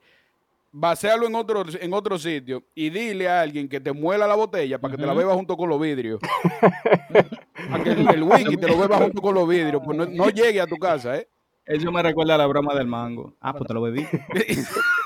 vacealo 0.73 1.27
en 1.27 1.35
otro, 1.35 1.65
en 1.81 1.93
otro 1.93 2.19
sitio 2.19 2.63
y 2.75 2.91
dile 2.91 3.29
a 3.29 3.41
alguien 3.41 3.69
que 3.69 3.81
te 3.81 3.93
muela 3.93 4.27
la 4.27 4.35
botella 4.35 4.79
para 4.79 4.93
que 4.93 5.01
te 5.01 5.07
la 5.07 5.15
beba 5.15 5.35
junto 5.35 5.57
con 5.57 5.69
los 5.69 5.81
vidrios. 5.81 6.21
para 7.71 7.85
que 7.85 7.91
el, 7.91 8.09
el 8.09 8.23
wiki 8.23 8.57
te 8.57 8.69
lo 8.69 8.79
beba 8.79 8.99
junto 8.99 9.21
con 9.21 9.35
los 9.35 9.49
vidrios. 9.49 9.83
Pues 9.85 9.97
no, 9.97 10.07
no 10.07 10.31
llegue 10.31 10.61
a 10.61 10.67
tu 10.67 10.77
casa, 10.77 11.17
¿eh? 11.17 11.29
Eso 11.69 11.93
me 11.93 12.03
recuerda 12.03 12.35
a 12.35 12.39
la 12.39 12.47
broma 12.47 12.75
del 12.75 12.87
mango. 12.87 13.35
Ah, 13.43 13.53
pues 13.53 13.69
te 13.69 13.75
lo 13.75 13.83
bebí. 13.83 14.07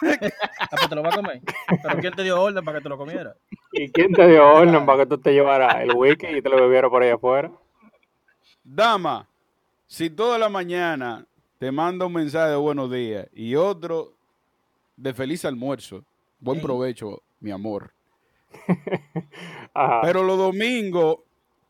Ah, 0.05 0.77
pues 0.77 0.89
te 0.89 0.95
lo 0.95 1.03
vas 1.03 1.13
a 1.13 1.17
comer. 1.17 1.41
Pero 1.83 1.99
¿quién 2.01 2.15
te 2.15 2.23
dio 2.23 2.41
orden 2.41 2.65
para 2.65 2.79
que 2.79 2.83
te 2.83 2.89
lo 2.89 2.97
comiera? 2.97 3.37
¿Y 3.73 3.91
quién 3.91 4.13
te 4.13 4.29
dio 4.29 4.47
orden 4.47 4.85
para 4.85 4.99
que 4.99 5.07
tú 5.07 5.19
te 5.19 5.33
llevaras 5.33 5.77
el 5.83 5.93
wiki 5.95 6.27
y 6.27 6.43
te 6.43 6.49
lo 6.49 6.57
bebieras 6.57 6.91
por 6.91 7.03
ahí 7.03 7.11
afuera? 7.11 7.51
Dama, 8.63 9.29
si 9.87 10.11
toda 10.11 10.39
la 10.39 10.49
mañana 10.49 11.27
te 11.59 11.73
manda 11.73 12.07
un 12.07 12.13
mensaje 12.13 12.51
de 12.51 12.57
buenos 12.57 12.91
días 12.91 13.27
y 13.33 13.55
otro 13.57 14.13
de 14.97 15.15
feliz 15.15 15.45
almuerzo, 15.45 16.05
buen 16.39 16.61
provecho, 16.61 17.23
mi 17.41 17.51
amor. 17.51 17.93
Ajá. 19.75 20.01
Pero 20.03 20.23
los 20.23 20.37
domingos 20.37 21.17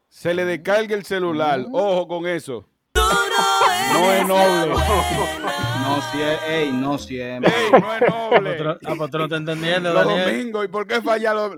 se 0.09 0.35
le 0.35 0.45
descarga 0.45 0.95
el 0.97 1.05
celular. 1.05 1.65
Ojo 1.73 2.09
con 2.09 2.27
eso. 2.27 2.67
No 2.95 4.13
es 4.13 4.27
noble. 4.27 4.75
No 4.75 6.03
siempre. 6.11 6.63
Ey, 6.63 6.73
no 6.73 6.99
siempre. 6.99 7.53
Ey, 7.53 7.71
no 7.71 7.95
es 7.95 8.01
noble. 8.01 8.79
ah, 8.85 8.95
pues 8.97 9.11
tú 9.11 9.19
no 9.19 9.25
estás 9.25 9.39
entendiendo, 9.39 9.93
Los 9.93 10.05
domingos. 10.05 10.65
¿Y 10.65 10.69
por 10.69 10.87
qué 10.87 11.01
falla 11.01 11.35
los.? 11.35 11.57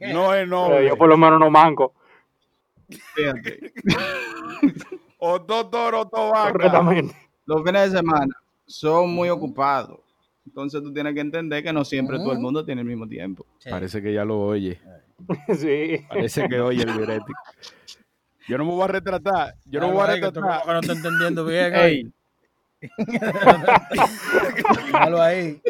No 0.00 0.34
es 0.34 0.44
Pero 0.44 0.46
noble. 0.46 0.88
yo 0.88 0.96
por 0.96 1.08
lo 1.08 1.16
menos 1.16 1.38
no 1.38 1.50
manco. 1.50 1.94
Fíjate. 3.14 3.72
O 5.18 5.38
dos 5.38 5.70
toros. 5.70 6.06
Correctamente. 6.10 7.14
Los 7.46 7.62
fines 7.64 7.92
de 7.92 7.98
semana 7.98 8.34
son 8.66 9.14
muy 9.14 9.28
ocupados. 9.28 10.00
Entonces 10.46 10.82
tú 10.82 10.92
tienes 10.92 11.14
que 11.14 11.20
entender 11.20 11.62
que 11.62 11.72
no 11.72 11.84
siempre 11.84 12.18
todo 12.18 12.32
el 12.32 12.40
mundo 12.40 12.64
tiene 12.64 12.80
el 12.80 12.86
mismo 12.86 13.06
tiempo. 13.06 13.46
Parece 13.68 14.02
que 14.02 14.12
ya 14.12 14.24
lo 14.24 14.40
oye. 14.40 14.80
Sí. 15.56 16.04
Parece 16.08 16.48
que 16.48 16.60
oye 16.60 16.82
el 16.82 16.92
diurético. 16.94 17.38
Yo 18.48 18.58
no 18.58 18.64
me 18.64 18.72
voy 18.72 18.82
a 18.82 18.88
retratar. 18.88 19.54
Yo 19.66 19.78
no 19.78 19.86
me 19.88 19.92
voy 19.94 20.02
a 20.02 20.06
retratar. 20.06 20.62
que 20.62 20.72
no 20.72 20.80
estás 20.80 20.96
entendiendo 20.96 21.44
bien. 21.44 21.72
Ey, 21.76 22.12
ahí. 25.20 25.62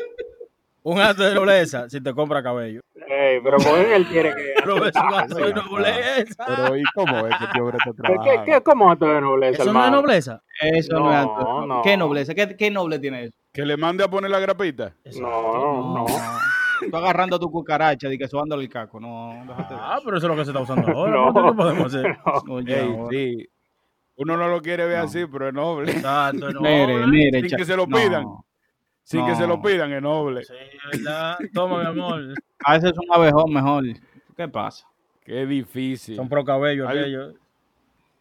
Un 0.82 1.00
acto 1.00 1.22
de 1.22 1.34
nobleza 1.34 1.88
si 1.90 2.00
te 2.00 2.14
compra 2.14 2.42
cabello. 2.42 2.80
Ey, 3.14 3.40
pero 3.42 3.58
con 3.58 3.78
él 3.78 4.06
quiere 4.06 4.34
que. 4.34 4.52
Eso 4.54 5.02
no 5.04 5.16
acto 5.16 5.34
de 5.34 5.52
nobleza. 5.52 6.44
Pero 6.46 6.76
¿y 6.76 6.82
cómo 6.94 7.26
es 7.26 7.36
que 7.36 7.44
este 7.44 7.60
hombre 7.60 7.76
está 7.84 8.22
¿Qué, 8.24 8.40
qué, 8.52 8.60
¿Cómo 8.62 8.92
esto 8.92 9.04
de 9.06 9.20
nobleza, 9.20 9.62
¿Eso 9.64 9.72
no 9.72 9.84
es 9.84 9.90
nobleza? 9.90 10.42
eso 10.60 10.98
no, 10.98 11.12
es 11.12 11.24
No, 11.26 11.34
acto- 11.36 11.66
no. 11.66 11.82
¿Qué 11.82 11.96
nobleza? 11.96 12.34
¿Qué, 12.34 12.56
qué 12.56 12.70
noble 12.70 12.98
tiene 12.98 13.24
eso? 13.24 13.38
Que 13.52 13.66
le 13.66 13.76
mande 13.76 14.02
a 14.04 14.08
poner 14.08 14.30
la 14.30 14.38
grapita. 14.40 14.94
No, 15.20 15.94
no. 15.94 16.06
Tú 16.90 16.96
agarrando 16.96 17.38
tu 17.38 17.50
cucaracha 17.50 18.10
y 18.12 18.16
que 18.16 18.26
sobándole 18.28 18.62
el 18.64 18.68
caco. 18.70 18.98
No, 18.98 19.44
déjate 19.46 19.74
de 19.74 19.80
Ah, 19.82 19.98
pero 20.04 20.16
eso 20.16 20.26
es 20.26 20.30
lo 20.30 20.36
que 20.36 20.44
se 20.44 20.50
está 20.50 20.62
usando 20.62 20.90
ahora. 20.90 21.12
No. 21.12 21.32
¿no? 21.32 21.50
¿Qué 21.50 21.56
podemos 21.56 21.86
hacer? 21.94 22.06
eso. 22.26 22.42
Oye, 22.48 22.80
Ey, 22.80 22.88
ahora. 22.88 23.08
sí. 23.10 23.48
Uno 24.16 24.36
no 24.36 24.48
lo 24.48 24.60
quiere 24.62 24.86
ver 24.86 24.98
así, 24.98 25.26
pero 25.26 25.48
es 25.48 25.54
noble. 25.54 25.92
Exacto, 25.92 26.50
no. 26.50 26.60
Mire, 26.62 27.06
mire. 27.06 27.40
Sin 27.48 27.58
que 27.58 27.64
se 27.64 27.76
lo 27.76 27.86
no. 27.86 27.96
pidan. 27.96 28.24
Sin 29.04 29.26
que 29.26 29.34
se 29.34 29.46
lo 29.46 29.60
pidan, 29.60 29.92
es 29.92 30.00
noble. 30.02 30.44
Sí, 30.44 30.54
¿verdad? 30.92 31.36
Toma, 31.52 31.80
mi 31.80 31.86
amor. 31.86 32.34
A 32.64 32.74
veces 32.74 32.92
es 32.92 32.98
un 32.98 33.12
abejón 33.12 33.52
mejor. 33.52 33.84
¿Qué 34.36 34.48
pasa? 34.48 34.86
Qué 35.24 35.44
difícil. 35.46 36.16
Son 36.16 36.28
pro 36.28 36.44
cabello 36.44 36.88
aquellos. 36.88 37.34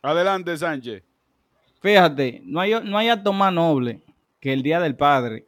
Adelante, 0.01 0.57
Sánchez. 0.57 1.03
Fíjate, 1.81 2.41
no 2.45 2.59
hay, 2.59 2.73
no 2.83 2.97
hay 2.97 3.09
acto 3.09 3.33
más 3.33 3.53
noble 3.53 4.01
que 4.39 4.53
el 4.53 4.63
día 4.63 4.79
del 4.79 4.95
padre 4.95 5.45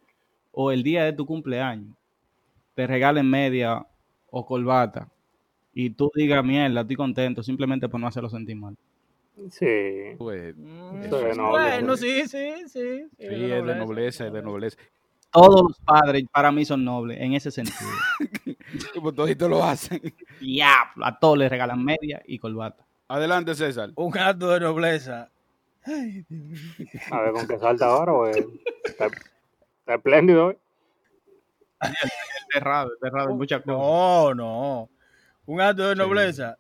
o 0.51 0.71
el 0.71 0.83
día 0.83 1.03
de 1.03 1.13
tu 1.13 1.25
cumpleaños. 1.25 1.95
te 2.75 2.87
regalen 2.87 3.29
media 3.29 3.85
o 4.31 4.45
corbata 4.45 5.07
y 5.75 5.91
tú 5.91 6.09
digas, 6.15 6.43
mierda, 6.43 6.81
estoy 6.81 6.95
contento, 6.95 7.43
simplemente 7.43 7.87
por 7.89 7.99
no 7.99 8.07
hacerlo 8.07 8.29
sentir 8.29 8.55
mal. 8.55 8.75
Sí. 9.49 10.15
Pues, 10.17 10.55
Mm, 10.55 11.03
Eso 11.03 11.27
es 11.27 11.37
noble, 11.37 11.51
bueno, 11.63 11.97
sí. 11.97 12.21
sí, 12.21 12.27
sí, 12.27 12.67
sí. 12.67 13.03
sí, 13.17 13.25
es 13.25 13.65
de 13.65 13.75
nobleza, 13.75 14.27
es 14.27 14.33
de 14.33 14.41
nobleza. 14.43 14.77
Todos 15.33 15.63
los 15.69 15.79
padres 15.79 16.23
para 16.31 16.51
mí 16.51 16.63
son 16.63 16.85
nobles 16.85 17.19
en 17.19 17.33
ese 17.33 17.49
sentido. 17.51 17.89
Como 18.93 19.11
toditos 19.13 19.49
lo 19.49 19.63
hacen. 19.63 20.01
Diablo, 20.39 21.05
a 21.05 21.17
todos 21.19 21.37
les 21.39 21.49
regalan 21.49 21.83
media 21.83 22.21
y 22.25 22.37
corbata. 22.39 22.85
Adelante, 23.07 23.53
César. 23.55 23.91
Un 23.95 24.17
acto 24.17 24.49
de 24.51 24.59
nobleza. 24.59 25.29
A 25.85 27.21
ver 27.21 27.33
con 27.33 27.47
qué 27.47 27.59
salta 27.59 27.87
ahora, 27.87 28.11
güey. 28.13 28.45
Está, 28.85 29.07
está 29.07 29.95
espléndido 29.95 30.47
hoy. 30.47 30.57
Cerrado, 32.51 32.91
cerrado, 33.01 33.35
muchas 33.35 33.61
cosas. 33.61 33.77
No, 33.79 34.33
no. 34.35 34.89
Un 35.45 35.61
acto 35.61 35.89
de 35.89 35.95
nobleza. 35.95 36.57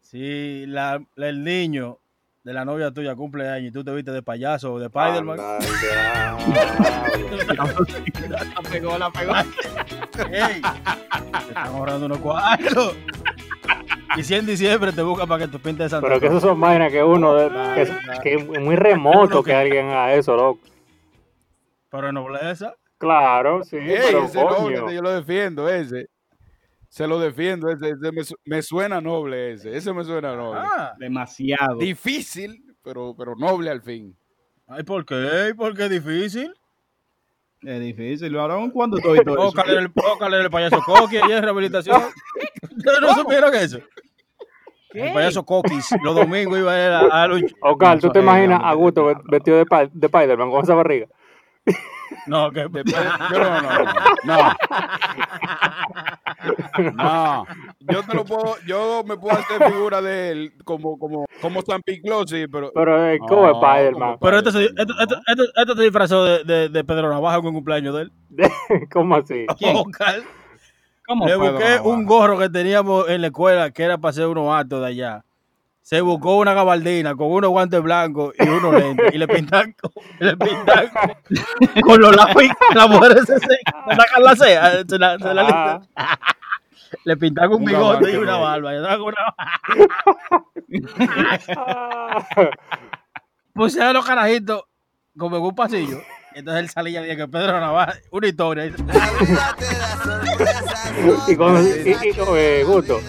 Si 0.00 0.66
la, 0.66 1.02
la- 1.16 1.28
el 1.28 1.42
niño 1.42 1.98
de 2.44 2.52
la 2.52 2.64
novia 2.64 2.90
tuya 2.92 3.14
cumple 3.14 3.48
años 3.48 3.68
y 3.70 3.72
tú 3.72 3.84
te 3.84 3.92
viste 3.92 4.10
de 4.10 4.22
payaso 4.22 4.72
o 4.74 4.78
de 4.80 4.86
Spider-Man, 4.86 5.36
diablo. 5.36 6.42
La 8.28 8.70
pegó, 8.70 8.98
la 8.98 9.10
pegó. 9.10 9.32
¡ey! 9.36 10.60
Te 10.62 11.48
están 11.48 11.66
ahorrando 11.68 12.06
unos 12.06 12.18
cuartos. 12.18 12.96
Y 14.16 14.22
si 14.24 14.34
en 14.34 14.46
diciembre 14.46 14.92
te 14.92 15.02
busca 15.02 15.26
para 15.26 15.44
que 15.46 15.52
te 15.52 15.58
pintes 15.58 15.90
Santa 15.90 16.06
Pero 16.06 16.20
que 16.20 16.26
Claus. 16.28 16.38
eso 16.42 16.48
son 16.48 16.60
vainas 16.60 16.90
que 16.90 17.02
uno, 17.02 17.34
de- 17.34 17.50
que, 17.74 17.82
es- 17.82 17.92
que 18.22 18.34
es 18.34 18.60
muy 18.60 18.76
remoto 18.76 19.42
que 19.42 19.54
alguien 19.54 19.88
haga 19.88 20.14
eso, 20.14 20.34
loco. 20.36 20.60
Pero 21.90 22.08
en 22.08 22.14
nobleza. 22.14 22.74
Claro, 22.98 23.62
sí, 23.64 23.76
Ey, 23.76 23.98
pero 24.06 24.24
ese 24.24 24.40
coño. 24.42 24.86
ese 24.86 24.94
yo 24.96 25.02
lo 25.02 25.10
defiendo, 25.10 25.68
ese. 25.68 26.06
Se 26.92 27.06
lo 27.06 27.18
defiendo, 27.18 27.70
ese, 27.70 27.88
ese 27.88 28.12
me, 28.12 28.22
su- 28.22 28.36
me 28.44 28.60
suena 28.60 29.00
noble 29.00 29.52
ese. 29.54 29.74
Ese 29.74 29.94
me 29.94 30.04
suena 30.04 30.36
noble. 30.36 30.60
Ah, 30.62 30.92
Demasiado. 30.98 31.78
Difícil, 31.78 32.62
pero, 32.84 33.14
pero 33.16 33.34
noble 33.34 33.70
al 33.70 33.80
fin. 33.80 34.14
ay, 34.66 34.82
¿por 34.82 35.06
qué? 35.06 35.54
¿Por 35.56 35.74
qué 35.74 35.84
es 35.84 35.90
difícil? 35.90 36.52
Es 37.62 37.80
difícil. 37.80 38.36
Ahora, 38.36 38.58
¿cuándo 38.70 38.98
estoy 38.98 39.24
todo 39.24 39.36
eso? 39.36 39.48
Ócale 39.48 39.78
el, 39.78 39.90
ócale 40.12 40.36
el 40.38 40.50
payaso 40.50 40.82
Coqui 40.84 41.16
allá 41.16 41.38
en 41.38 41.42
rehabilitación. 41.44 42.02
¿Ustedes 42.76 43.00
no 43.00 43.14
supieron 43.14 43.54
eso? 43.54 43.78
El 44.92 45.14
payaso 45.14 45.42
Coquis, 45.46 45.88
los 46.02 46.14
domingos 46.14 46.58
iba 46.58 46.72
a, 46.74 46.78
ir 46.86 46.90
a, 47.10 47.22
a 47.22 47.26
luch- 47.26 47.54
Oscar, 47.62 47.98
¿tú 48.00 48.10
te 48.10 48.18
eh, 48.18 48.22
imaginas 48.22 48.60
a 48.62 48.74
gusto 48.74 49.06
ve- 49.06 49.16
vestido 49.30 49.56
de, 49.56 49.64
de 49.94 50.06
Spider-Man 50.08 50.50
con 50.50 50.62
esa 50.62 50.74
barriga? 50.74 51.06
No, 52.26 52.50
que 52.50 52.60
Después- 52.68 52.94
yo 53.32 53.38
no, 53.38 53.60
no, 53.62 53.72
no, 53.72 53.84
no. 54.24 54.52
No. 56.94 57.46
Yo 57.80 58.02
te 58.02 58.14
lo 58.14 58.24
puedo, 58.24 58.56
yo 58.66 59.02
me 59.06 59.16
puedo 59.16 59.36
hacer 59.38 59.70
figura 59.70 60.00
de 60.02 60.30
él 60.30 60.52
como, 60.64 60.98
como, 60.98 61.26
como 61.40 61.62
San 61.62 61.82
Picló, 61.82 62.26
sí, 62.26 62.46
pero. 62.48 62.72
Pero 62.74 63.06
es 63.10 63.20
como 63.20 63.46
No, 63.46 63.52
Spider-Man. 63.62 64.16
Pero 64.20 64.38
este 64.38 64.52
se, 64.52 64.64
este, 64.64 64.82
este, 64.82 65.14
este, 65.26 65.42
este 65.54 65.74
se 65.76 65.82
disfrazó 65.82 66.24
de, 66.24 66.44
de, 66.44 66.68
de 66.68 66.84
Pedro 66.84 67.10
Navaja 67.10 67.40
con 67.40 67.52
cumpleaños 67.54 67.94
de 67.94 68.02
él. 68.02 68.12
¿Cómo 68.92 69.16
así? 69.16 69.46
¿Quién? 69.58 69.76
¿Cómo 71.06 71.26
le 71.26 71.36
busqué 71.36 71.80
un 71.82 72.06
gorro 72.06 72.38
que 72.38 72.48
teníamos 72.48 73.08
en 73.08 73.20
la 73.20 73.26
escuela 73.28 73.70
que 73.70 73.82
era 73.82 73.98
para 73.98 74.10
hacer 74.10 74.26
unos 74.26 74.54
actos 74.54 74.80
de 74.80 74.86
allá. 74.86 75.24
Se 75.82 76.00
buscó 76.00 76.36
una 76.38 76.54
gabardina 76.54 77.14
con 77.16 77.30
unos 77.32 77.50
guantes 77.50 77.82
blancos 77.82 78.32
y 78.38 78.48
unos 78.48 78.72
lentes. 78.74 79.12
Y 79.14 79.18
le 79.18 79.26
pintan, 79.28 79.74
con- 79.80 79.90
le 80.20 80.36
pintan 80.36 80.88
con, 80.88 81.82
con 81.82 82.00
los 82.00 82.16
lápiz. 82.16 82.50
La 82.74 82.86
mujer 82.86 83.18
se, 83.26 83.38
sacan 83.38 84.22
la 84.22 84.36
ceja, 84.36 84.70
se 84.88 84.98
la, 84.98 85.18
se 85.18 85.34
la- 85.34 85.82
Ah, 85.96 86.16
le 87.04 87.16
pintan 87.16 87.48
un 87.50 87.56
Un 87.56 87.64
bigote 87.64 88.12
y 88.12 88.16
una 88.16 88.36
barba. 88.38 88.70
Con 88.98 89.02
una- 89.08 89.34
ah. 91.56 92.24
Pusieron 93.54 93.92
los 93.94 94.06
carajitos 94.06 94.62
como 95.18 95.36
en 95.36 95.42
un 95.42 95.54
pasillo. 95.54 96.00
Entonces 96.34 96.62
él 96.62 96.70
salía 96.70 97.12
y 97.12 97.16
que 97.16 97.28
Pedro 97.28 97.60
Navaja, 97.60 97.94
una 98.10 98.26
historia. 98.28 98.66
y 101.28 101.36
cuando, 101.36 101.60
y, 101.60 101.90
y, 101.90 102.14
eh, 102.36 102.64
Gusto, 102.66 103.00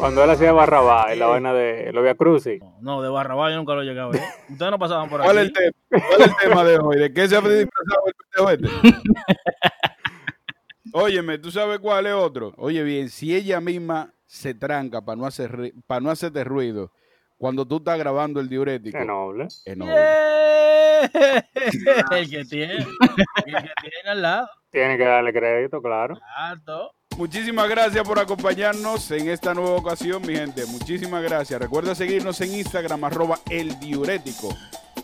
cuando 0.00 0.24
él 0.24 0.30
hacía 0.30 0.52
Barrabá 0.52 1.12
en 1.12 1.18
la 1.18 1.26
vaina 1.26 1.52
de 1.52 1.92
los 1.92 2.02
Via 2.02 2.14
Crucis, 2.14 2.60
No, 2.80 3.02
de 3.02 3.08
Barrabás 3.10 3.50
yo 3.52 3.56
nunca 3.58 3.74
lo 3.74 3.82
llegaba 3.82 4.08
a 4.08 4.12
ver. 4.12 4.22
Ustedes 4.48 4.70
no 4.70 4.78
pasaban 4.78 5.08
por 5.08 5.22
¿Cuál 5.22 5.38
es 5.38 5.50
aquí. 5.50 5.52
el 5.64 5.74
tema? 5.90 6.06
¿Cuál 6.08 6.20
es 6.22 6.28
el 6.28 6.36
tema 6.48 6.64
de 6.64 6.78
hoy? 6.78 6.96
¿De 6.98 7.12
qué 7.12 7.28
se 7.28 7.36
ha 7.36 7.40
disfrazado 7.40 8.06
el 8.06 8.14
pendejo 8.48 8.50
este? 8.50 8.98
Óyeme, 10.92 11.38
¿tú 11.38 11.50
sabes 11.50 11.78
cuál 11.78 12.06
es 12.06 12.14
otro? 12.14 12.52
Oye 12.56 12.82
bien, 12.82 13.08
si 13.10 13.34
ella 13.34 13.60
misma 13.60 14.12
se 14.26 14.54
tranca 14.54 15.04
para 15.04 15.16
no 15.16 15.26
hacer 15.26 15.72
para 15.86 16.00
no 16.00 16.10
hacerte 16.10 16.42
ruido 16.44 16.92
cuando 17.36 17.66
tú 17.66 17.76
estás 17.78 17.98
grabando 17.98 18.40
el 18.40 18.48
diurético, 18.48 18.98
qué 18.98 19.04
noble. 19.04 19.44
es 19.64 19.76
noble. 19.76 19.92
¡Yeah! 19.92 21.00
el 22.18 22.28
que 22.30 22.44
tiene, 22.44 22.74
el 22.74 22.84
que 22.84 23.72
tiene 23.80 24.08
al 24.10 24.22
lado. 24.22 24.48
Tiene 24.70 24.98
que 24.98 25.04
darle 25.04 25.32
crédito, 25.32 25.80
claro. 25.80 26.18
Alto. 26.36 26.92
Muchísimas 27.20 27.68
gracias 27.68 28.02
por 28.02 28.18
acompañarnos 28.18 29.10
en 29.10 29.28
esta 29.28 29.52
nueva 29.52 29.72
ocasión, 29.72 30.22
mi 30.26 30.34
gente. 30.34 30.64
Muchísimas 30.64 31.22
gracias. 31.22 31.60
Recuerda 31.60 31.94
seguirnos 31.94 32.40
en 32.40 32.54
Instagram, 32.54 33.04
arroba 33.04 33.40
el 33.50 33.78
diurético, 33.78 34.56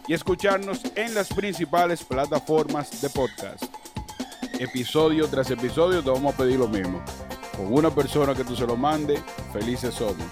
y 0.09 0.15
escucharnos 0.15 0.81
en 0.95 1.15
las 1.15 1.29
principales 1.29 2.03
plataformas 2.03 3.03
de 3.03 3.11
podcast. 3.11 3.65
Episodio 4.59 5.29
tras 5.29 5.51
episodio 5.51 6.03
te 6.03 6.09
vamos 6.09 6.33
a 6.33 6.37
pedir 6.39 6.59
lo 6.59 6.69
mismo. 6.69 7.05
Con 7.55 7.71
una 7.71 7.91
persona 7.91 8.35
que 8.35 8.45
tú 8.45 8.57
se 8.57 8.67
lo 8.67 8.77
mande, 8.77 9.23
felices 9.53 9.95
somos. 9.95 10.25